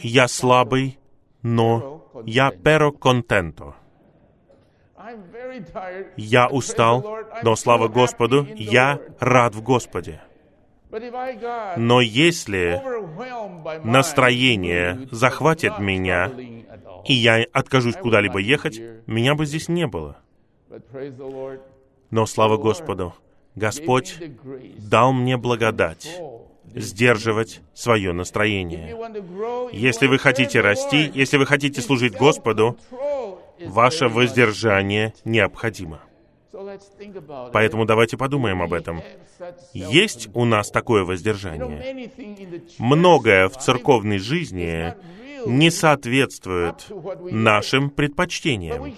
[0.00, 0.98] я слабый,
[1.42, 3.74] но я перо контенто.
[6.16, 7.04] Я устал,
[7.42, 10.22] но слава Господу, я рад в Господе.
[11.76, 12.82] Но если
[13.82, 16.30] настроение захватит меня,
[17.06, 20.18] и я откажусь куда-либо ехать, меня бы здесь не было.
[22.10, 23.14] Но слава Господу,
[23.54, 24.16] Господь
[24.78, 26.20] дал мне благодать
[26.74, 28.96] сдерживать свое настроение.
[29.72, 32.78] Если вы хотите расти, если вы хотите служить Господу,
[33.60, 36.00] ваше воздержание необходимо.
[37.52, 39.02] Поэтому давайте подумаем об этом.
[39.72, 42.10] Есть у нас такое воздержание.
[42.78, 44.94] Многое в церковной жизни
[45.46, 46.86] не соответствует
[47.30, 48.94] нашим предпочтениям.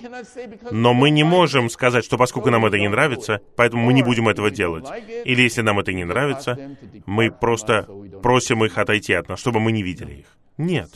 [0.70, 4.28] Но мы не можем сказать, что поскольку нам это не нравится, поэтому мы не будем
[4.28, 4.86] этого делать.
[5.24, 7.88] Или если нам это не нравится, мы просто
[8.22, 10.26] просим их отойти от нас, чтобы мы не видели их.
[10.56, 10.90] Нет.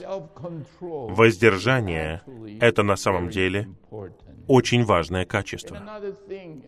[0.80, 2.22] Воздержание—
[2.60, 3.68] это на самом деле
[4.48, 5.78] очень важное качество.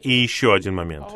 [0.03, 1.09] И еще один момент.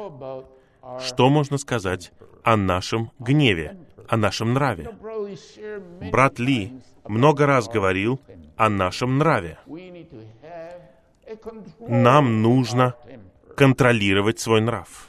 [1.01, 4.91] Что можно сказать о нашем гневе, о нашем нраве?
[6.11, 6.73] Брат Ли
[7.07, 8.21] много раз говорил
[8.57, 9.59] о нашем нраве.
[11.81, 12.95] Нам нужно
[13.57, 15.09] контролировать свой нрав.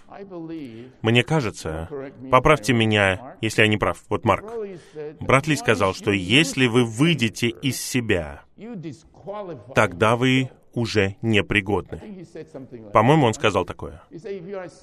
[1.02, 1.90] Мне кажется,
[2.32, 4.46] поправьте меня, если я не прав, вот Марк.
[5.20, 8.44] Брат Ли сказал, что если вы выйдете из себя,
[9.74, 12.02] тогда вы уже непригодны.
[12.94, 14.02] По-моему, он сказал такое.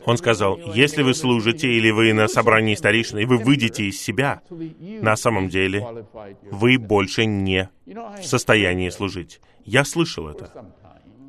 [0.04, 4.42] Он сказал, если вы служите или вы на собрании старейшин, и вы выйдете из себя,
[4.50, 6.06] на самом деле
[6.50, 9.40] вы больше не в состоянии служить.
[9.64, 10.50] Я слышал это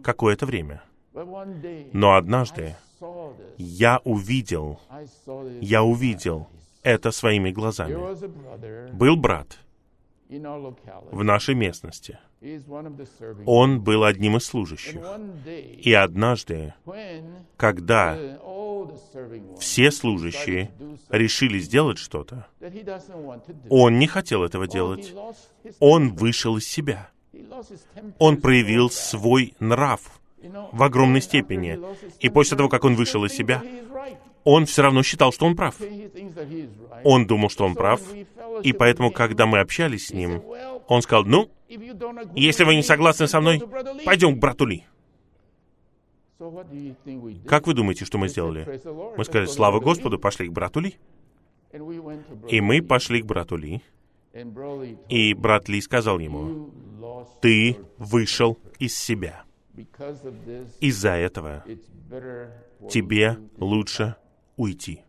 [0.03, 0.83] какое-то время.
[1.93, 2.75] Но однажды
[3.57, 4.79] я увидел,
[5.61, 6.47] я увидел
[6.81, 8.91] это своими глазами.
[8.93, 9.57] Был брат
[10.29, 12.19] в нашей местности—
[13.45, 15.01] он был одним из служащих.
[15.45, 16.73] И однажды,
[17.55, 18.17] когда
[19.59, 20.71] все служащие
[21.09, 22.47] решили сделать что-то,
[23.69, 25.13] он не хотел этого делать.
[25.79, 27.09] Он вышел из себя.
[28.19, 30.01] Он проявил свой нрав
[30.71, 31.79] в огромной степени.
[32.19, 33.63] И после того, как он вышел из себя,
[34.43, 35.75] он все равно считал, что он прав.
[37.05, 38.01] Он думал, что он прав,
[38.61, 40.41] и поэтому, когда мы общались с ним,
[40.87, 41.49] он сказал, ну,
[42.35, 43.61] если вы не согласны со мной,
[44.05, 44.85] пойдем к брату Ли.
[47.47, 48.81] Как вы думаете, что мы сделали?
[49.17, 50.95] Мы сказали, слава Господу, пошли к брату Ли.
[52.49, 53.81] И мы пошли к брату Ли.
[55.09, 56.71] И брат Ли сказал ему,
[57.41, 59.43] ты вышел из себя.
[60.79, 61.63] Из-за этого
[62.89, 64.15] тебе лучше
[64.57, 65.01] уйти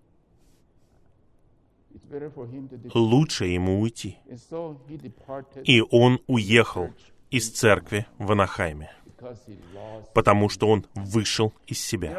[2.94, 4.18] лучше ему уйти.
[5.64, 6.90] И он уехал
[7.30, 8.90] из церкви в Анахайме,
[10.14, 12.10] потому что он вышел из себя.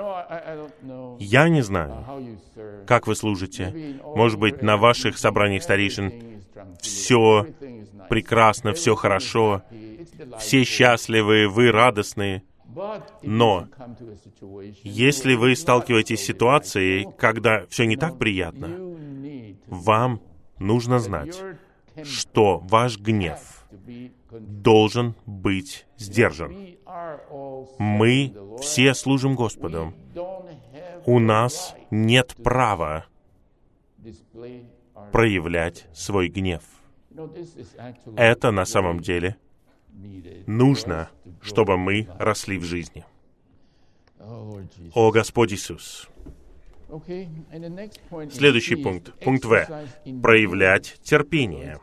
[1.20, 2.06] Я не знаю,
[2.86, 4.00] как вы служите.
[4.04, 6.42] Может быть, на ваших собраниях старейшин
[6.80, 7.48] все
[8.10, 9.64] прекрасно, все хорошо,
[10.40, 12.44] все счастливы, вы радостные.
[13.22, 13.68] Но
[14.84, 18.96] если вы сталкиваетесь с ситуацией, когда все не так приятно,
[19.68, 20.22] вам
[20.60, 21.42] нужно знать,
[22.04, 23.66] что ваш гнев
[24.32, 26.56] должен быть сдержан.
[27.78, 29.94] Мы все служим Господу.
[31.06, 33.06] У нас нет права
[35.12, 36.64] проявлять свой гнев.
[38.18, 39.38] Это на самом деле
[40.46, 41.10] нужно,
[41.46, 43.06] чтобы мы росли в жизни.
[44.94, 46.10] О Господь Иисус!
[48.32, 49.68] Следующий пункт, пункт В.
[50.22, 51.80] Проявлять терпение.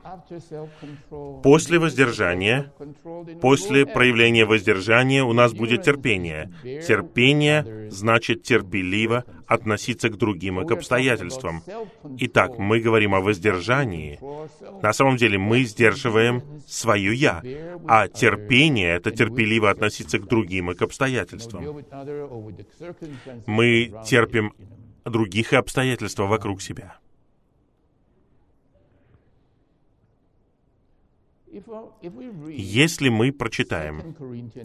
[1.42, 2.72] После воздержания,
[3.40, 6.52] после проявления воздержания у нас будет терпение.
[6.62, 11.62] Терпение значит терпеливо относиться к другим и к обстоятельствам.
[12.18, 14.18] Итак, мы говорим о воздержании.
[14.82, 17.42] На самом деле мы сдерживаем свое «я»,
[17.86, 21.84] а терпение— это терпеливо относиться к другим и к обстоятельствам.
[23.46, 24.54] Мы терпим
[25.04, 26.98] других и обстоятельства вокруг себя.
[32.48, 34.16] Если мы прочитаем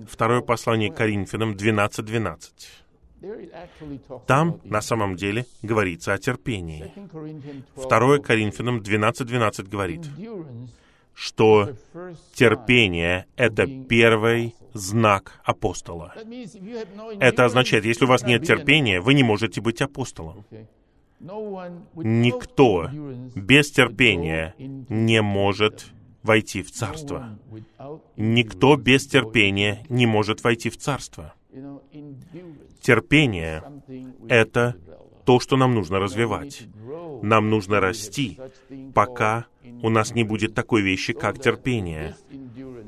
[0.10, 2.38] второе послание Коринфянам 12.12,
[4.28, 6.94] там на самом деле говорится о терпении.
[7.76, 10.02] Второе Коринфянам 12.12 говорит,
[11.14, 11.76] что
[12.34, 16.14] терпение— это первый знак апостола.
[17.20, 20.46] Это означает, если у вас нет терпения, вы не можете быть апостолом.
[21.96, 22.90] Никто
[23.36, 25.88] без терпения не может
[26.22, 27.40] войти в Царство.
[28.16, 31.34] Никто без терпения не может войти в Царство.
[32.82, 33.64] Терпение—
[34.30, 34.76] это
[35.26, 36.68] то, что нам нужно развивать.
[37.22, 38.40] Нам нужно расти,
[38.94, 39.46] пока
[39.82, 42.16] у нас не будет такой вещи, как терпение.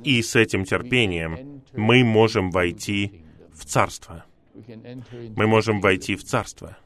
[0.04, 3.24] И с этим терпением мы можем войти
[3.54, 4.26] в Царство.
[5.36, 6.78] Мы можем войти в Царство.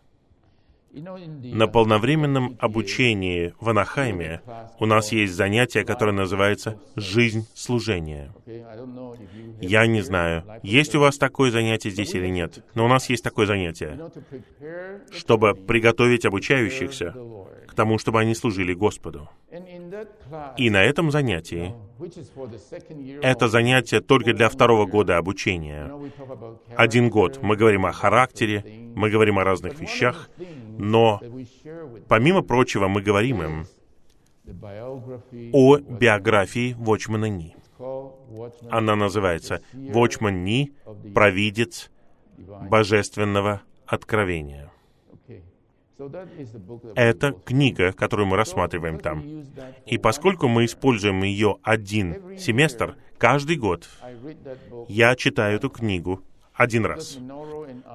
[0.94, 4.42] На полновременном обучении в Анахайме
[4.80, 8.32] у нас есть занятие, которое называется «Жизнь служения».
[9.60, 13.24] Я не знаю, есть у вас такое занятие здесь или нет, но у нас есть
[13.24, 14.00] такое занятие,
[15.12, 17.16] чтобы приготовить обучающихся
[17.68, 19.30] к тому, чтобы они служили Господу.
[20.58, 21.74] И на этом занятии,
[23.22, 25.92] это занятие только для второго года обучения.
[26.76, 28.64] Один год мы говорим о характере,
[28.96, 30.30] мы говорим о разных вещах,
[30.78, 31.22] но
[32.08, 33.66] помимо прочего мы говорим им
[35.54, 37.56] о биографии Вочмана Ни.
[38.70, 40.74] Она называется «Вочман Ни.
[41.14, 41.92] Провидец
[42.38, 44.73] Божественного Откровения».
[46.96, 49.24] Это книга, которую мы рассматриваем там.
[49.86, 53.90] И поскольку мы используем ее один семестр, каждый год
[54.88, 56.22] я читаю эту книгу
[56.54, 57.18] один раз,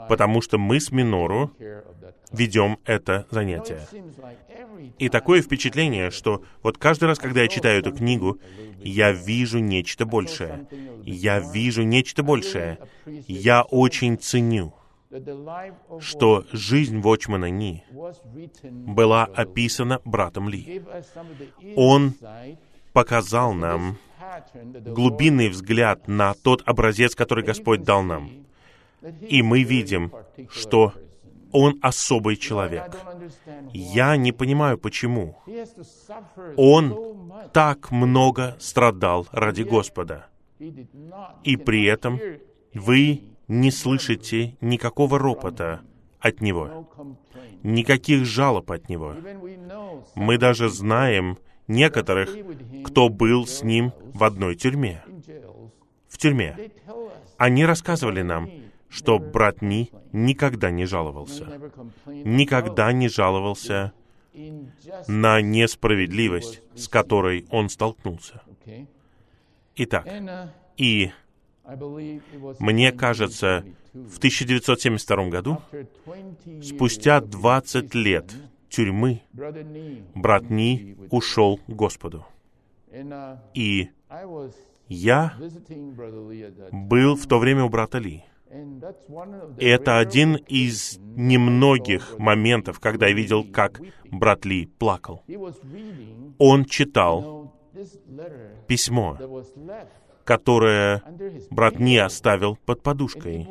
[0.09, 1.53] потому что мы с Минору
[2.33, 3.87] ведем это занятие.
[4.99, 8.39] И такое впечатление, что вот каждый раз, когда я читаю эту книгу,
[8.81, 10.67] я вижу нечто большее.
[11.05, 12.79] Я вижу нечто большее.
[13.07, 14.75] Я очень ценю
[16.01, 17.85] что жизнь Вочмана Ни
[18.63, 20.83] была описана братом Ли.
[21.77, 22.15] Он
[22.93, 23.97] показал нам
[24.63, 28.47] глубинный взгляд на тот образец, который Господь дал нам.
[29.21, 30.13] И мы видим,
[30.51, 30.93] что
[31.53, 32.95] он особый человек.
[33.73, 35.39] Я не понимаю, почему.
[36.57, 40.27] Он так много страдал ради Господа.
[41.45, 42.21] И при этом
[42.75, 45.81] вы не слышите никакого ропота
[46.21, 46.89] от Него,
[47.63, 49.15] никаких жалоб от Него.
[50.15, 52.31] Мы даже знаем некоторых,
[52.85, 55.03] кто был с Ним в одной тюрьме.
[56.09, 56.73] В тюрьме.
[57.37, 58.51] Они рассказывали нам,
[58.89, 61.47] что брат Ни никогда не жаловался.
[62.07, 63.93] Никогда не жаловался
[65.07, 68.43] на несправедливость, с которой он столкнулся.
[69.77, 70.09] Итак,
[70.77, 71.13] и
[72.59, 75.59] мне кажется, в 1972 году,
[76.63, 78.33] спустя 20 лет
[78.69, 79.23] тюрьмы,
[80.15, 82.25] брат Ни ушел к Господу.
[83.55, 83.91] И
[84.89, 85.35] я
[86.73, 88.25] был в то время у брата Ли.
[89.59, 95.23] И это один из немногих моментов, когда я видел, как брат Ли плакал.
[96.39, 97.53] Он читал
[98.67, 99.19] письмо,
[100.29, 101.03] которое
[101.51, 103.49] брат не оставил под подушкой.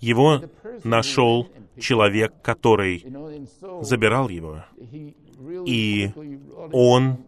[0.00, 0.40] Его
[0.82, 1.46] нашел
[1.78, 3.04] человек, который
[3.82, 4.64] забирал его,
[5.66, 6.10] и
[6.72, 7.18] он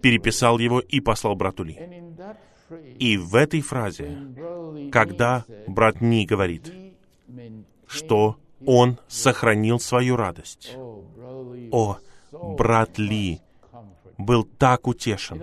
[0.00, 1.78] переписал его и послал брату Ли.
[2.98, 4.16] И в этой фразе,
[4.90, 6.72] когда брат Ни говорит,
[7.86, 10.74] что он сохранил свою радость,
[11.70, 11.98] о,
[12.32, 13.40] брат Ли
[14.18, 15.42] был так утешен.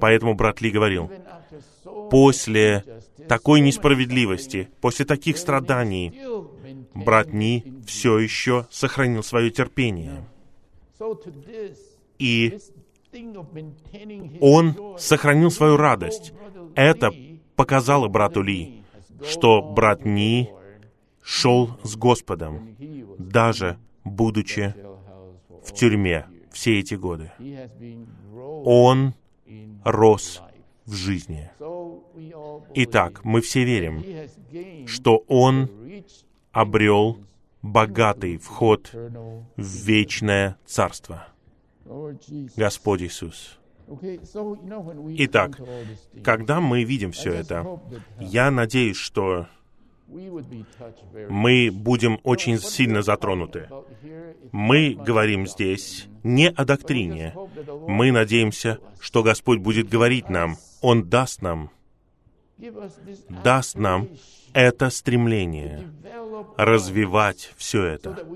[0.00, 1.10] Поэтому брат Ли говорил,
[2.10, 2.84] после
[3.28, 6.12] такой несправедливости, после таких страданий,
[6.94, 10.24] брат Ни все еще сохранил свое терпение.
[12.18, 12.58] И
[14.40, 16.32] он сохранил свою радость.
[16.74, 17.10] Это
[17.54, 18.82] показало брату Ли,
[19.22, 20.50] что брат Ни
[21.22, 22.76] шел с Господом,
[23.18, 24.74] даже будучи
[25.64, 26.26] в тюрьме
[26.56, 27.30] все эти годы.
[28.64, 29.14] Он
[29.84, 30.42] рос
[30.86, 31.50] в жизни.
[32.74, 34.02] Итак, мы все верим,
[34.86, 35.70] что Он
[36.52, 37.18] обрел
[37.60, 41.28] богатый вход в вечное Царство.
[42.56, 43.58] Господь Иисус.
[45.18, 45.60] Итак,
[46.24, 47.80] когда мы видим все это,
[48.18, 49.46] я надеюсь, что
[51.28, 53.68] мы будем очень сильно затронуты.
[54.52, 57.34] Мы говорим здесь не о доктрине.
[57.88, 60.56] Мы надеемся, что Господь будет говорить нам.
[60.80, 61.70] Он даст нам,
[63.44, 64.08] даст нам
[64.52, 65.90] это стремление
[66.56, 68.26] развивать все это,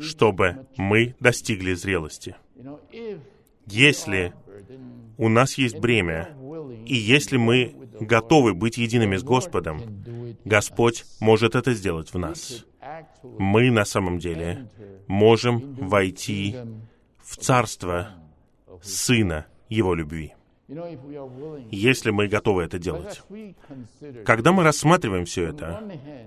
[0.00, 2.36] чтобы мы достигли зрелости.
[3.66, 4.32] Если
[5.18, 6.30] у нас есть бремя,
[6.86, 10.04] и если мы готовы быть едиными с Господом,
[10.44, 12.64] Господь может это сделать в нас.
[13.38, 14.68] Мы на самом деле
[15.06, 16.56] можем войти
[17.22, 18.10] в царство
[18.82, 20.34] Сына Его любви
[21.70, 23.22] если мы готовы это делать.
[24.24, 25.82] Когда мы рассматриваем все это,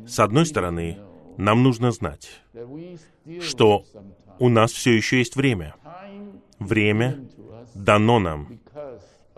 [0.08, 0.98] с одной стороны,
[1.38, 2.42] нам нужно знать,
[3.42, 3.86] что
[4.40, 5.76] у нас все еще есть время.
[6.60, 7.20] Время
[7.74, 8.60] дано нам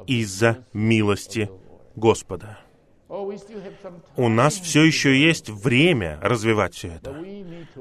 [0.06, 1.50] из-за милости
[1.96, 2.60] Господа.
[4.18, 7.16] У нас все еще есть время развивать все это.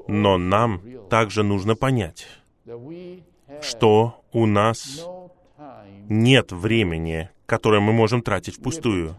[0.07, 0.80] Но нам
[1.11, 2.26] также нужно понять,
[3.61, 5.05] что у нас
[6.09, 9.16] нет времени, которое мы можем тратить впустую.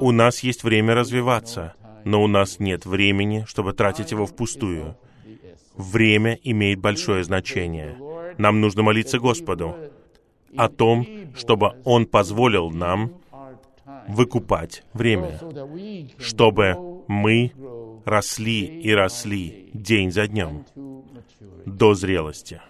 [0.00, 4.96] У нас есть время развиваться, но у нас нет времени, чтобы тратить его впустую.
[5.74, 7.96] Время имеет большое значение.
[8.38, 9.76] Нам нужно молиться Господу
[10.56, 13.12] о том, чтобы Он позволил нам
[14.08, 15.38] выкупать время,
[16.18, 17.52] чтобы мы
[18.04, 20.64] росли и росли день за днем
[21.66, 22.60] до зрелости.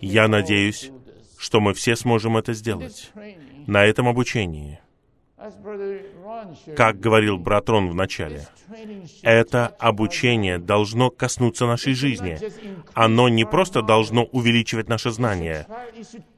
[0.00, 0.90] Я надеюсь,
[1.38, 3.12] что мы все сможем это сделать
[3.66, 4.80] на этом обучении.
[6.76, 8.46] Как говорил брат Рон в начале,
[9.22, 12.38] это обучение должно коснуться нашей жизни.
[12.94, 15.66] Оно не просто должно увеличивать наше знание,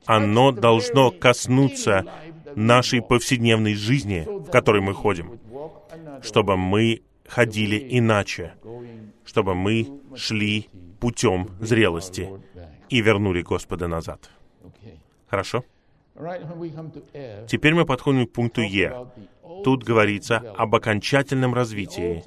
[0.07, 2.05] оно должно коснуться
[2.55, 5.39] нашей повседневной жизни, в которой мы ходим,
[6.23, 8.55] чтобы мы ходили иначе,
[9.25, 10.69] чтобы мы шли
[11.01, 12.31] путем зрелости
[12.89, 14.31] и вернули Господа назад.
[15.29, 15.65] Хорошо?
[17.49, 19.07] Теперь мы подходим к пункту Е.
[19.65, 22.23] Тут говорится об окончательном развитии.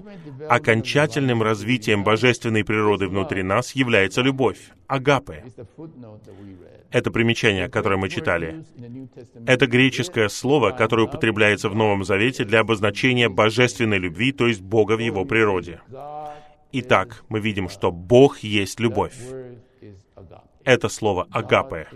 [0.50, 5.46] Окончательным развитием божественной природы внутри нас является любовь, агапе.
[6.92, 8.64] Это примечание, которое мы читали.
[9.46, 14.96] Это греческое слово, которое употребляется в Новом Завете для обозначения божественной любви, то есть Бога
[14.96, 15.82] в его природе.
[16.72, 19.16] Итак, мы видим, что Бог есть любовь.
[20.64, 21.88] Это слово агапе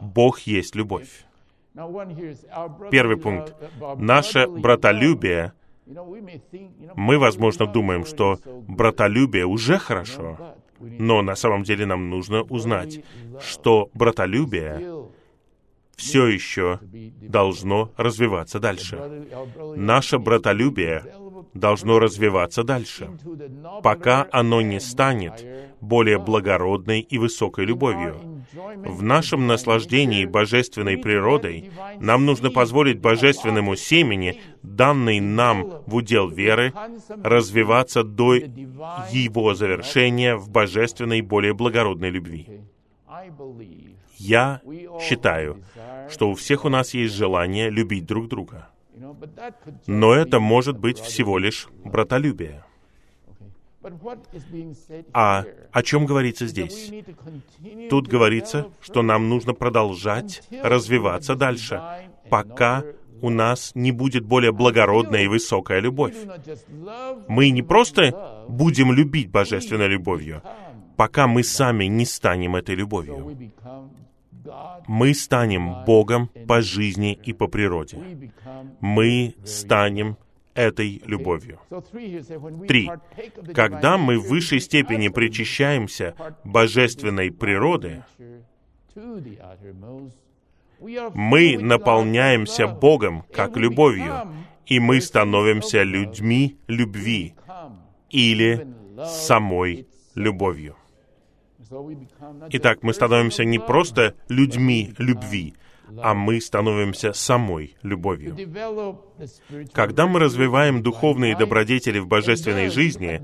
[0.00, 1.24] Бог есть любовь.
[2.90, 3.54] Первый пункт.
[3.96, 5.52] Наше братолюбие,
[6.94, 13.00] мы, возможно, думаем, что братолюбие уже хорошо, но на самом деле нам нужно узнать,
[13.40, 15.08] что братолюбие
[15.96, 16.80] все еще
[17.20, 18.98] должно развиваться дальше.
[19.76, 21.04] Наше братолюбие
[21.54, 23.10] должно развиваться дальше,
[23.82, 25.44] пока оно не станет
[25.80, 28.16] более благородной и высокой любовью.
[28.52, 31.70] В нашем наслаждении божественной природой
[32.00, 36.72] нам нужно позволить божественному семени, данной нам в удел веры,
[37.22, 42.46] развиваться до его завершения в божественной более благородной любви.
[44.16, 44.60] Я
[45.00, 45.62] считаю,
[46.10, 48.68] что у всех у нас есть желание любить друг друга.
[49.86, 52.64] Но это может быть всего лишь братолюбие.
[55.12, 56.92] А о чем говорится здесь?
[57.88, 61.80] Тут говорится, что нам нужно продолжать развиваться дальше,
[62.28, 62.84] пока
[63.22, 66.14] у нас не будет более благородная и высокая любовь.
[67.28, 70.42] Мы не просто будем любить божественной любовью,
[70.96, 73.36] пока мы сами не станем этой любовью.
[74.86, 77.98] Мы станем Богом по жизни и по природе.
[78.80, 80.16] Мы станем
[80.60, 81.58] этой любовью.
[82.68, 82.90] Три.
[83.54, 88.04] Когда мы в высшей степени причащаемся божественной природы,
[91.14, 94.28] мы наполняемся Богом как любовью,
[94.66, 97.34] и мы становимся людьми любви
[98.08, 98.66] или
[99.04, 100.76] самой любовью.
[102.50, 105.54] Итак, мы становимся не просто людьми любви,
[106.02, 108.36] а мы становимся самой любовью.
[109.72, 113.22] Когда мы развиваем духовные добродетели в божественной жизни,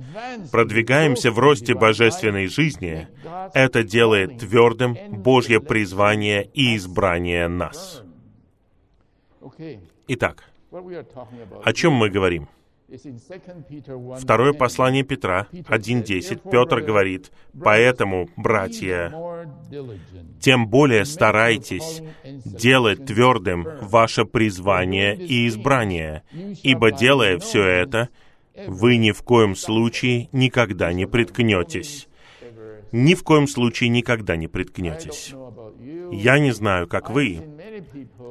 [0.50, 3.08] продвигаемся в росте божественной жизни,
[3.54, 8.02] это делает твердым Божье призвание и избрание нас.
[10.08, 12.48] Итак, о чем мы говорим?
[14.18, 16.51] Второе послание Петра 1.10.
[16.51, 19.12] Петр говорит, «Поэтому, братья,
[20.41, 22.03] тем более старайтесь
[22.45, 26.22] делать твердым ваше призвание и избрание,
[26.62, 28.09] ибо, делая все это,
[28.68, 32.09] вы ни в коем случае никогда не приткнетесь.
[32.93, 35.34] Ни в коем случае никогда не приткнетесь.
[36.12, 37.41] Я не знаю, как вы.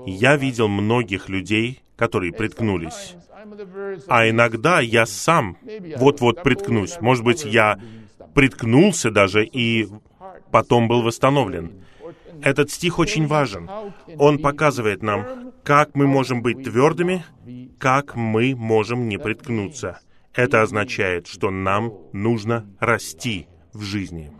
[0.05, 3.15] Я видел многих людей, которые приткнулись.
[4.07, 5.57] А иногда я сам
[5.97, 6.99] вот-вот приткнусь.
[7.01, 7.79] Может быть, я
[8.33, 9.87] приткнулся даже и
[10.51, 11.85] потом был восстановлен.
[12.41, 13.69] Этот стих очень важен.
[14.17, 17.23] Он показывает нам, как мы можем быть твердыми,
[17.79, 19.99] как мы можем не приткнуться.
[20.33, 24.31] Это означает, что нам нужно расти в жизни.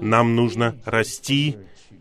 [0.00, 1.56] Нам нужно расти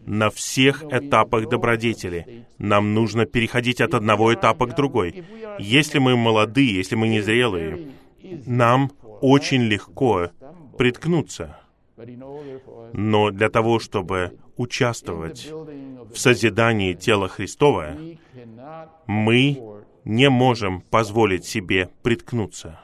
[0.05, 2.45] на всех этапах добродетели.
[2.57, 5.23] Нам нужно переходить от одного этапа к другой.
[5.59, 7.87] Если мы молодые, если мы незрелые,
[8.45, 8.91] нам
[9.21, 10.29] очень легко
[10.77, 11.57] приткнуться.
[12.93, 17.95] Но для того, чтобы участвовать в созидании тела Христова,
[19.07, 19.59] мы
[20.05, 22.79] не можем позволить себе приткнуться.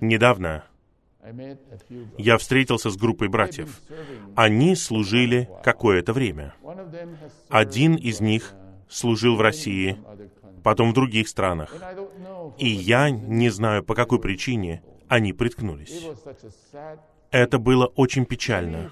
[0.00, 0.64] Недавно
[2.18, 3.80] я встретился с группой братьев.
[4.34, 6.54] Они служили какое-то время.
[7.48, 8.54] Один из них
[8.88, 9.98] служил в России,
[10.62, 11.74] потом в других странах.
[12.58, 16.06] И я не знаю, по какой причине они приткнулись.
[17.30, 18.90] Это было очень печально.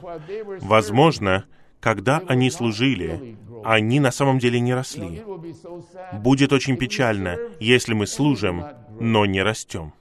[0.61, 1.45] Возможно,
[1.81, 5.23] когда они служили, они на самом деле не росли.
[6.13, 8.65] Будет очень печально, если мы служим,
[8.99, 9.93] но не растем.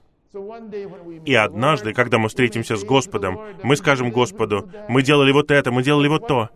[1.24, 5.82] И однажды, когда мы встретимся с Господом, мы скажем Господу, мы делали вот это, мы
[5.82, 6.48] делали вот то.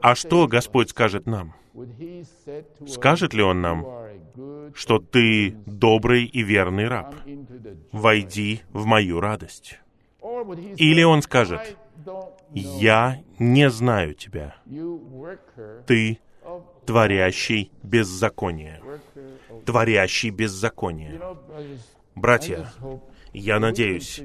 [0.00, 1.54] А что Господь скажет нам?
[2.86, 3.86] Скажет ли Он нам,
[4.74, 7.14] что ты добрый и верный раб?
[7.92, 9.78] Войди в мою радость.
[10.76, 11.76] Или Он скажет,
[12.54, 14.56] я не знаю тебя.
[15.86, 16.18] Ты
[16.86, 18.80] творящий беззаконие.
[19.64, 21.20] Творящий беззаконие.
[22.14, 22.70] Братья,
[23.32, 24.20] я надеюсь,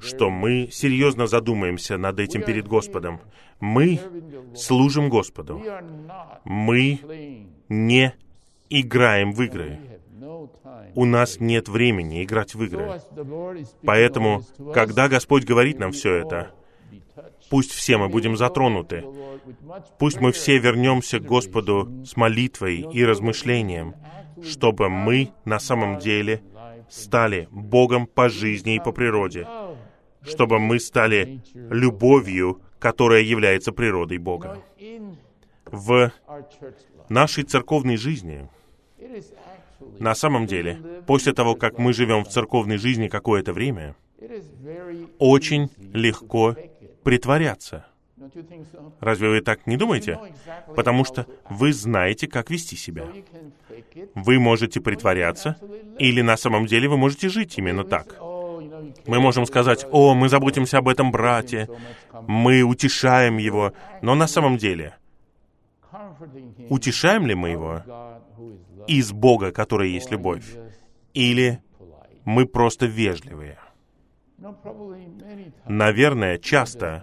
[0.00, 3.20] что мы серьезно задумаемся над этим перед Господом.
[3.60, 4.00] Мы
[4.54, 5.62] служим Господу.
[6.44, 8.14] Мы не
[8.70, 9.78] играем в игры.
[10.94, 13.00] У нас нет времени играть в игры.
[13.84, 16.52] Поэтому, когда Господь говорит нам все это,
[17.50, 19.04] пусть все мы будем затронуты.
[19.98, 23.94] Пусть мы все вернемся к Господу с молитвой и размышлением,
[24.42, 26.42] чтобы мы на самом деле
[26.92, 29.46] стали Богом по жизни и по природе,
[30.22, 34.62] чтобы мы стали любовью, которая является природой Бога.
[35.66, 36.12] В
[37.08, 38.48] нашей церковной жизни,
[39.98, 43.96] на самом деле, после того, как мы живем в церковной жизни какое-то время,
[45.18, 46.54] очень легко
[47.02, 47.86] притворяться.
[49.00, 50.18] Разве вы так не думаете?
[50.74, 53.06] Потому что вы знаете, как вести себя.
[54.14, 55.56] Вы можете притворяться,
[55.98, 58.16] или на самом деле вы можете жить именно так.
[59.06, 61.68] Мы можем сказать, «О, мы заботимся об этом брате,
[62.26, 64.96] мы утешаем его», но на самом деле,
[66.68, 67.82] утешаем ли мы его
[68.86, 70.44] из Бога, который есть любовь,
[71.14, 71.62] или
[72.24, 73.58] мы просто вежливые?
[75.66, 77.02] Наверное, часто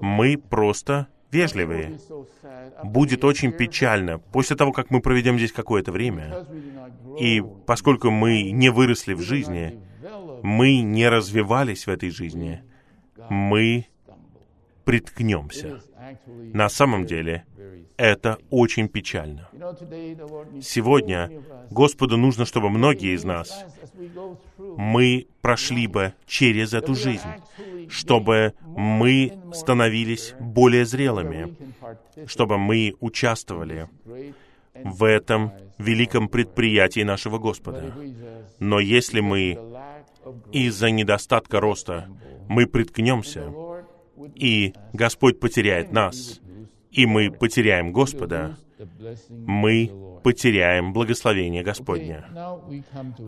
[0.00, 1.98] мы просто вежливые.
[2.82, 6.46] Будет очень печально после того, как мы проведем здесь какое-то время.
[7.18, 9.80] И поскольку мы не выросли в жизни,
[10.42, 12.62] мы не развивались в этой жизни,
[13.28, 13.86] мы
[14.90, 15.80] приткнемся.
[16.52, 17.44] На самом деле,
[17.96, 19.48] это очень печально.
[20.60, 21.30] Сегодня
[21.70, 23.66] Господу нужно, чтобы многие из нас,
[24.58, 27.28] мы прошли бы через эту жизнь,
[27.88, 31.54] чтобы мы становились более зрелыми,
[32.26, 33.88] чтобы мы участвовали
[34.74, 37.94] в этом великом предприятии нашего Господа.
[38.58, 39.56] Но если мы
[40.50, 42.08] из-за недостатка роста
[42.48, 43.52] мы приткнемся,
[44.34, 46.40] и Господь потеряет нас,
[46.90, 48.56] и мы потеряем Господа,
[49.30, 49.90] мы
[50.22, 52.24] потеряем благословение Господне.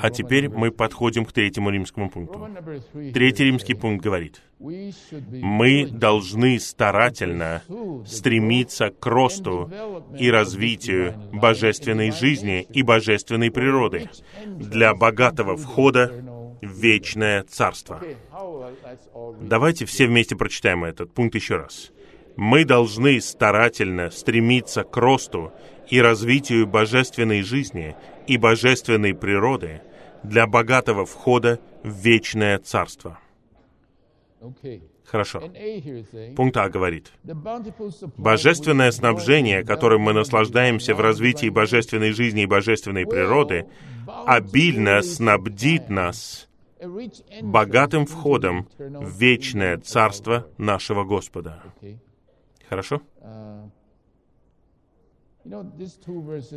[0.01, 2.49] А теперь мы подходим к третьему римскому пункту.
[3.13, 7.63] Третий римский пункт говорит, мы должны старательно
[8.07, 9.71] стремиться к росту
[10.19, 14.11] и развитию божественной жизни и божественной природы
[14.47, 16.13] для богатого входа
[16.63, 18.01] вечное царство.
[19.41, 21.91] Давайте все вместе прочитаем этот пункт еще раз.
[22.37, 25.53] Мы должны старательно стремиться к росту
[25.91, 27.95] и развитию божественной жизни
[28.27, 29.83] и божественной природы
[30.23, 33.19] для богатого входа в вечное царство.
[35.05, 35.43] Хорошо.
[36.37, 37.13] Пункт А говорит,
[38.17, 43.67] божественное снабжение, которым мы наслаждаемся в развитии божественной жизни и божественной природы,
[44.27, 46.49] обильно снабдит нас
[47.43, 51.63] богатым входом в вечное царство нашего Господа.
[52.69, 53.03] Хорошо?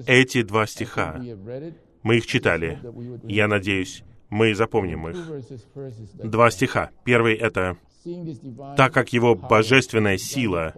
[0.07, 1.21] Эти два стиха,
[2.03, 2.79] мы их читали.
[3.23, 5.17] Я надеюсь, мы запомним их.
[6.13, 6.91] Два стиха.
[7.03, 7.77] Первый— это
[8.77, 10.73] так как Его божественная сила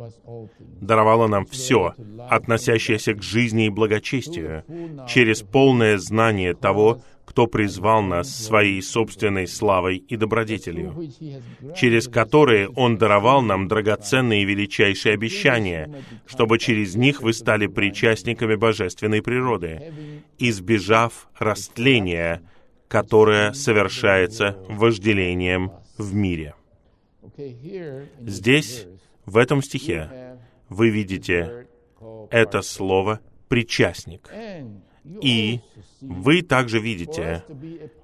[0.80, 1.94] даровала нам все,
[2.30, 4.64] относящееся к жизни и благочестию,
[5.08, 11.12] через полное знание того, кто призвал нас своей собственной славой и добродетелью,
[11.76, 18.56] через которые Он даровал нам драгоценные и величайшие обещания, чтобы через них вы стали причастниками
[18.56, 22.42] божественной природы, избежав растления,
[22.88, 26.56] которое совершается вожделением в мире.
[28.22, 28.88] Здесь,
[29.26, 30.38] в этом стихе,
[30.70, 31.68] вы видите
[32.32, 33.20] это слово
[33.50, 34.32] «причастник».
[35.22, 35.62] И
[36.02, 37.44] вы также видите,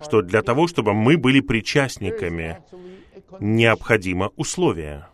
[0.02, 2.60] что для того, чтобы мы были причастниками,
[3.40, 5.08] необходимо условие.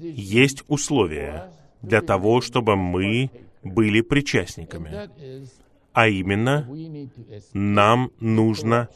[0.00, 1.52] Есть условия
[1.82, 3.30] для того, чтобы мы
[3.62, 5.10] были причастниками.
[5.92, 6.68] А именно,
[7.52, 8.88] нам нужно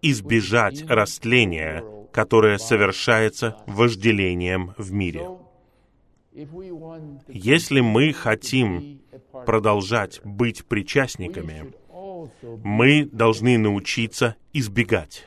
[0.00, 5.28] избежать растления, которое совершается вожделением в мире.
[7.28, 9.00] Если мы хотим
[9.44, 11.72] продолжать быть причастниками,
[12.62, 15.24] мы должны научиться избегать.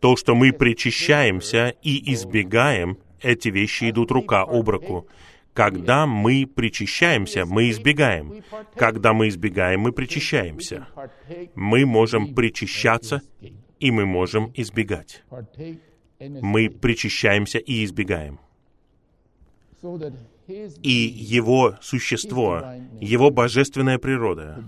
[0.00, 5.06] То, что мы причащаемся и избегаем, эти вещи идут рука об руку.
[5.52, 8.42] Когда мы причащаемся, мы избегаем.
[8.74, 10.88] Когда мы избегаем, мы причащаемся.
[11.54, 13.20] Мы можем причащаться,
[13.78, 15.22] и мы можем избегать.
[16.18, 18.38] Мы причащаемся и избегаем
[20.46, 22.62] и Его существо,
[23.00, 24.64] Его божественная природа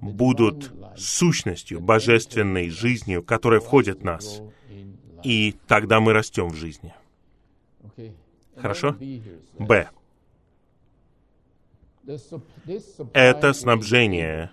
[0.00, 4.42] будут сущностью, божественной жизнью, которая входит в нас.
[5.22, 6.94] И тогда мы растем в жизни.
[8.56, 8.96] Хорошо?
[9.58, 9.88] Б.
[13.12, 14.50] Это снабжение,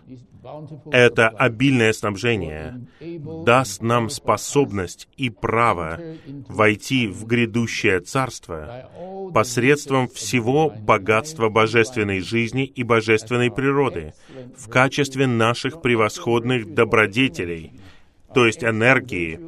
[0.92, 2.86] это обильное снабжение.
[3.46, 6.00] Даст нам способность и право
[6.48, 8.90] войти в грядущее царство
[9.34, 14.14] посредством всего богатства божественной жизни и божественной природы
[14.58, 17.74] в качестве наших превосходных добродетелей,
[18.34, 19.40] то есть энергии,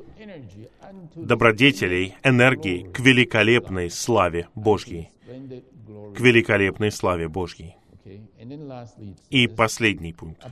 [1.16, 5.10] добродетелей, энергии к великолепной славе Божьей.
[6.16, 7.76] К великолепной славе Божьей.
[9.30, 10.46] И последний пункт.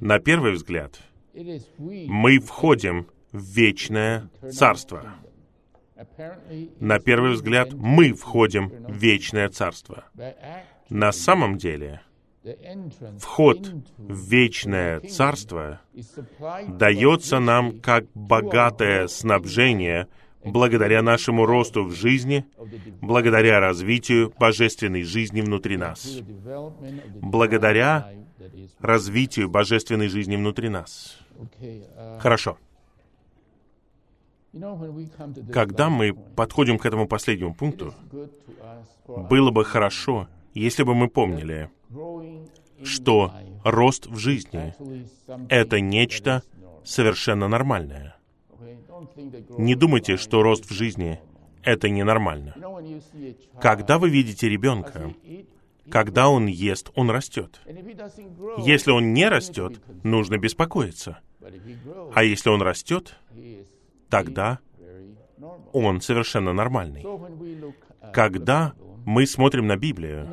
[0.00, 1.00] На первый взгляд,
[1.34, 5.14] мы входим в вечное царство.
[6.80, 10.04] На первый взгляд, мы входим в вечное царство.
[10.88, 12.00] На самом деле,
[13.18, 15.80] вход в вечное царство
[16.66, 20.08] дается нам как богатое снабжение–
[20.44, 22.44] благодаря нашему росту в жизни,
[23.00, 26.20] благодаря развитию божественной жизни внутри нас,
[27.20, 28.10] благодаря
[28.80, 31.18] развитию божественной жизни внутри нас.
[32.18, 32.58] Хорошо.
[35.52, 37.94] Когда мы подходим к этому последнему пункту,
[39.06, 41.70] было бы хорошо, если бы мы помнили,
[42.82, 43.32] что
[43.64, 44.74] рост в жизни—
[45.48, 46.42] это нечто
[46.84, 48.16] совершенно нормальное—
[49.58, 51.20] не думайте, что рост в жизни—
[51.62, 52.54] это ненормально.
[53.60, 55.14] Когда вы видите ребенка,
[55.90, 57.60] когда он ест, он растет.
[58.58, 61.18] Если он не растет, нужно беспокоиться.
[62.14, 63.16] А если он растет,
[64.08, 64.58] тогда
[65.72, 67.04] он совершенно нормальный.
[68.12, 68.74] Когда
[69.04, 70.28] мы смотрим на Библию,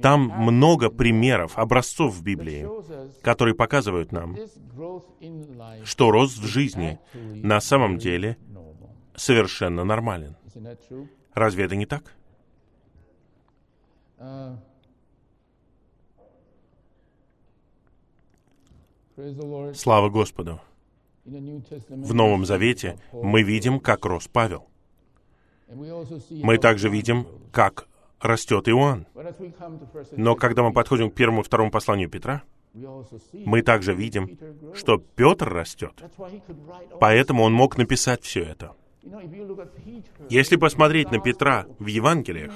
[0.00, 2.66] там много примеров, образцов в Библии,
[3.22, 4.36] которые показывают нам,
[5.84, 8.36] что рост в жизни на самом деле
[9.14, 10.36] совершенно нормален.
[11.34, 12.14] Разве это не так?
[19.74, 20.60] Слава Господу!
[21.24, 24.68] В Новом Завете мы видим, как рос Павел.
[25.68, 27.86] Мы также видим, как
[28.20, 29.06] растет Иоанн.
[30.12, 32.42] Но когда мы подходим к первому и второму посланию Петра,
[33.32, 34.38] мы также видим,
[34.74, 36.02] что Петр растет.
[37.00, 38.74] Поэтому он мог написать все это.
[40.28, 42.52] Если посмотреть на Петра в Евангелиях,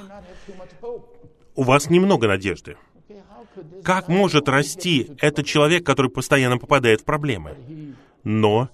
[1.55, 2.77] у вас немного надежды.
[3.83, 7.57] Как может расти этот человек, который постоянно попадает в проблемы?
[8.25, 8.69] Но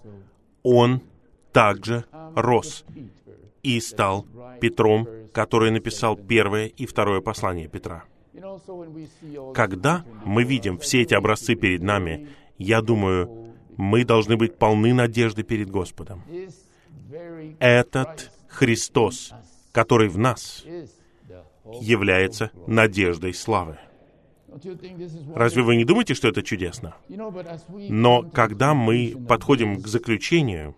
[0.63, 1.01] он
[1.53, 2.85] также рос
[3.67, 4.27] и стал
[4.61, 8.05] Петром, который написал первое и второе послание Петра.
[9.55, 15.43] Когда мы видим все эти образцы перед нами, я думаю, мы должны быть полны надежды
[15.43, 16.23] перед Господом.
[17.59, 19.33] Этот Христос,
[19.73, 20.65] который в нас,
[21.81, 23.79] является надеждой славы.
[25.35, 26.95] Разве вы не думаете, что это чудесно?
[27.09, 30.77] Но когда мы подходим к заключению,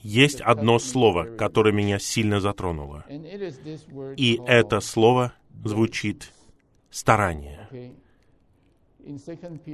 [0.00, 3.04] есть одно слово, которое меня сильно затронуло.
[4.16, 5.32] И это слово
[5.64, 6.32] звучит
[6.90, 7.68] «старание».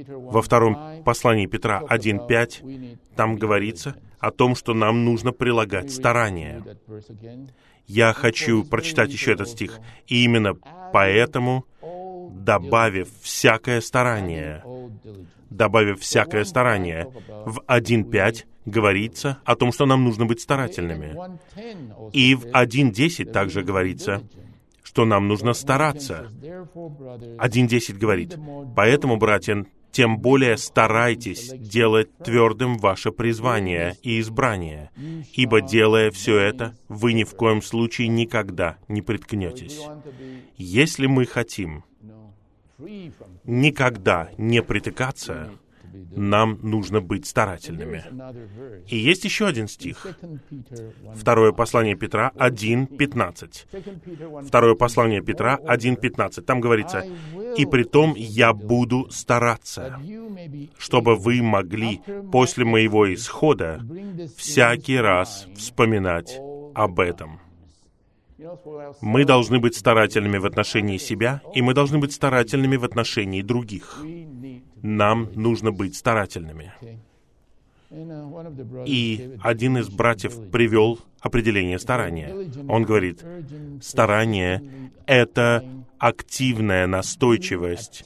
[0.07, 6.63] Во втором послании Петра 1.5 там говорится о том, что нам нужно прилагать старание.
[7.85, 9.79] Я хочу прочитать еще этот стих.
[10.07, 10.55] И именно
[10.93, 11.65] поэтому,
[12.31, 14.63] добавив всякое старание,
[15.49, 17.07] добавив всякое старание,
[17.45, 21.15] в 1.5 говорится о том, что нам нужно быть старательными.
[22.13, 24.21] И в 1.10 также говорится,
[24.83, 26.29] что нам нужно стараться.
[26.41, 28.37] 1.10 говорит,
[28.75, 34.91] «Поэтому, братья, тем более старайтесь делать твердым ваше призвание и избрание,
[35.33, 39.79] ибо, делая все это, вы ни в коем случае никогда не приткнетесь.
[40.57, 41.85] Если мы хотим
[43.45, 45.51] никогда не притыкаться,
[46.15, 48.03] нам нужно быть старательными.
[48.87, 50.05] И есть еще один стих.
[51.15, 54.47] Второе послание Петра 1.15.
[54.47, 56.41] Второе послание Петра 1.15.
[56.41, 57.03] Там говорится,
[57.57, 59.99] «И при том я буду стараться,
[60.77, 63.81] чтобы вы могли после моего исхода
[64.37, 66.39] всякий раз вспоминать
[66.73, 67.39] об этом».
[69.01, 74.03] Мы должны быть старательными в отношении себя, и мы должны быть старательными в отношении других
[74.85, 76.71] нам нужно быть старательными.
[78.85, 82.33] И один из братьев привел определение старания.
[82.67, 83.23] Он говорит,
[83.81, 84.61] старание—
[85.05, 85.63] это
[85.97, 88.05] активная настойчивость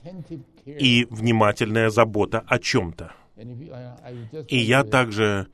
[0.65, 3.13] и внимательная забота о чем-то.
[4.47, 5.47] И я также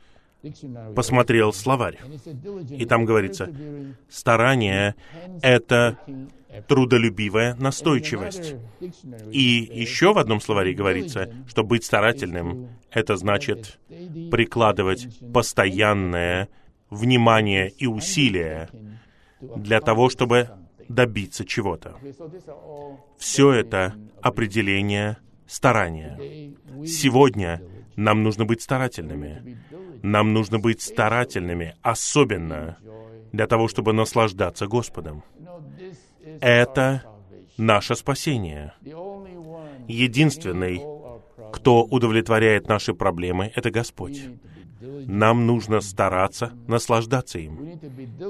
[0.96, 1.98] посмотрел словарь,
[2.70, 3.50] и там говорится,
[4.10, 4.96] старание—
[5.42, 5.98] это
[6.68, 8.56] трудолюбивая настойчивость.
[9.32, 13.80] И еще в одном словаре говорится, что быть старательным— это значит
[14.32, 16.50] прикладывать постоянное
[16.90, 18.70] внимание и усилие
[19.40, 20.50] для того, чтобы
[20.88, 21.96] добиться чего-то.
[23.18, 26.56] Все это определение старания.
[26.86, 27.62] Сегодня
[27.96, 29.60] нам нужно быть старательными.
[30.04, 32.78] Нам нужно быть старательными, особенно
[33.32, 35.24] для того, чтобы наслаждаться Господом.
[36.42, 37.04] Это
[37.58, 38.74] наше спасение.
[39.88, 40.82] Единственный,
[41.54, 44.22] кто удовлетворяет наши проблемы, это Господь.
[45.08, 47.80] Нам нужно стараться наслаждаться им.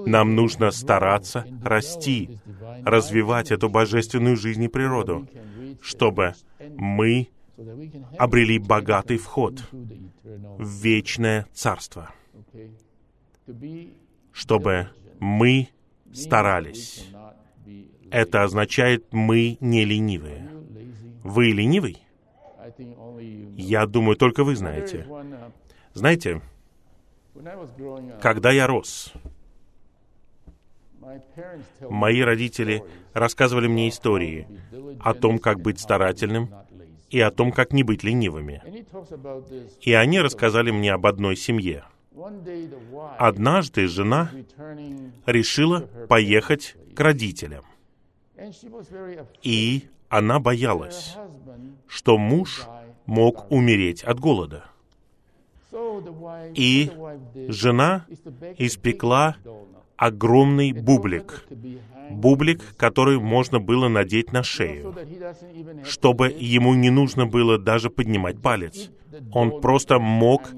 [0.06, 2.40] Нам нужно стараться расти,
[2.84, 5.28] развивать эту божественную жизнь и природу,
[5.82, 6.34] чтобы
[6.78, 7.30] мы
[8.18, 12.14] обрели богатый вход в вечное царство,
[14.34, 14.90] чтобы
[15.20, 15.70] мы
[16.14, 17.08] старались
[18.12, 20.50] это означает, мы не ленивые.
[21.24, 22.02] Вы ленивый?
[23.56, 25.08] Я думаю, только вы знаете.
[25.94, 26.42] Знаете,
[28.22, 29.14] когда я рос,
[31.82, 32.84] мои родители
[33.14, 34.48] рассказывали мне истории
[35.00, 36.54] о том, как быть старательным
[37.10, 38.62] и о том, как не быть ленивыми.
[39.82, 41.86] И они рассказали мне об одной семье.
[43.18, 44.32] Однажды жена
[45.26, 47.66] решила поехать к родителям.
[49.42, 51.16] И она боялась,
[51.88, 52.68] что муж
[53.06, 54.66] мог умереть от голода.
[56.54, 56.92] И
[57.48, 58.06] жена
[58.58, 59.36] испекла
[59.98, 61.46] огромный бублик,
[62.10, 64.96] бублик, который можно было надеть на шею,
[65.84, 68.90] чтобы ему не нужно было даже поднимать палец.
[69.32, 70.50] Он просто мог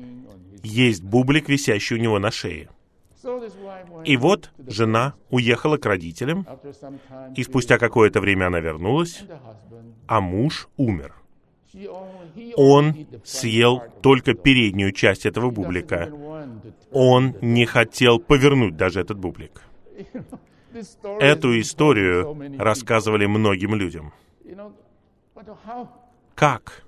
[0.64, 2.70] есть бублик, висящий у него на шее.
[4.06, 6.46] И вот жена уехала к родителям,
[7.36, 9.24] и спустя какое-то время она вернулась,
[10.08, 11.16] а муж умер.
[12.56, 16.12] Он съел только переднюю часть этого бублика.
[16.92, 19.62] Он не хотел повернуть даже этот бублик.
[21.20, 24.14] Эту историю рассказывали многим людям.
[26.36, 26.87] Как?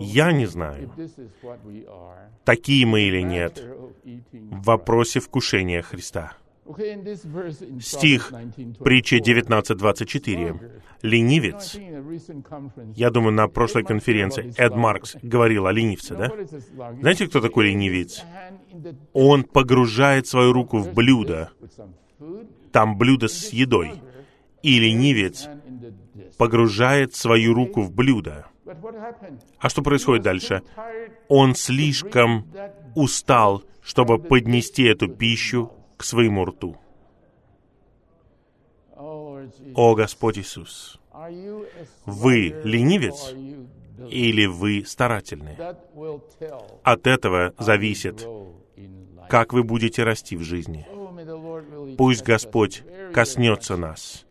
[0.00, 0.90] Я не знаю,
[2.44, 3.62] такие мы или нет,
[4.04, 6.36] в вопросе вкушения Христа.
[7.80, 8.32] Стих,
[8.80, 10.72] притча 19.24.
[11.02, 11.76] Ленивец,
[12.96, 16.32] я думаю, на прошлой конференции Эд Маркс говорил о ленивце, да?
[17.00, 18.24] Знаете, кто такой ленивец?
[19.12, 21.50] Он погружает свою руку в блюдо,
[22.72, 24.02] там блюдо с едой,
[24.62, 25.48] и ленивец
[26.36, 28.46] погружает свою руку в блюдо.
[29.58, 30.62] А что происходит дальше?
[31.28, 32.46] Он слишком
[32.94, 36.76] устал, чтобы поднести эту пищу к своему рту.
[39.74, 41.00] О Господь Иисус,
[42.04, 43.32] вы ленивец
[44.10, 45.56] или вы старательны?
[46.82, 48.26] От этого зависит,
[49.28, 50.86] как вы будете расти в жизни.
[51.96, 52.82] Пусть Господь
[53.12, 54.26] коснется нас.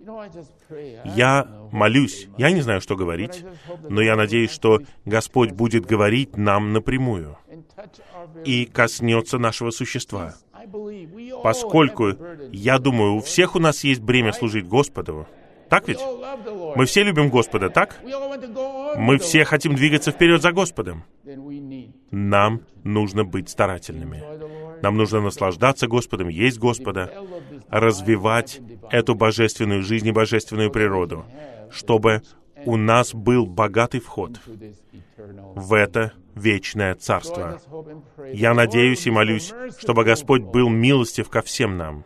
[1.03, 3.43] Я молюсь, я не знаю, что говорить,
[3.89, 7.37] но я надеюсь, что Господь будет говорить нам напрямую
[8.43, 10.35] и коснется нашего существа.
[11.43, 12.13] Поскольку,
[12.51, 15.27] я думаю, у всех у нас есть бремя служить Господу,
[15.69, 15.99] так ведь?
[16.75, 17.99] Мы все любим Господа, так?
[18.97, 21.03] Мы все хотим двигаться вперед за Господом.
[22.11, 24.23] Нам нужно быть старательными.
[24.85, 27.11] Нам нужно наслаждаться Господом, есть Господа,
[27.69, 28.61] развивать
[28.91, 31.25] эту божественную жизнь и божественную природу,
[31.71, 32.21] чтобы
[32.65, 34.39] у нас был богатый вход
[35.55, 37.59] в это вечное царство.
[38.31, 42.03] Я надеюсь и молюсь, чтобы Господь был милостив ко всем нам.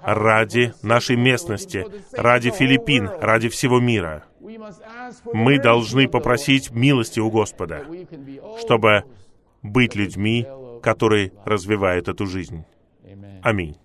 [0.00, 4.22] Ради нашей местности, ради Филиппин, ради всего мира.
[5.32, 7.84] Мы должны попросить милости у Господа,
[8.60, 9.02] чтобы
[9.64, 10.46] быть людьми,
[10.84, 12.62] которые развивают эту жизнь.
[13.42, 13.76] Аминь.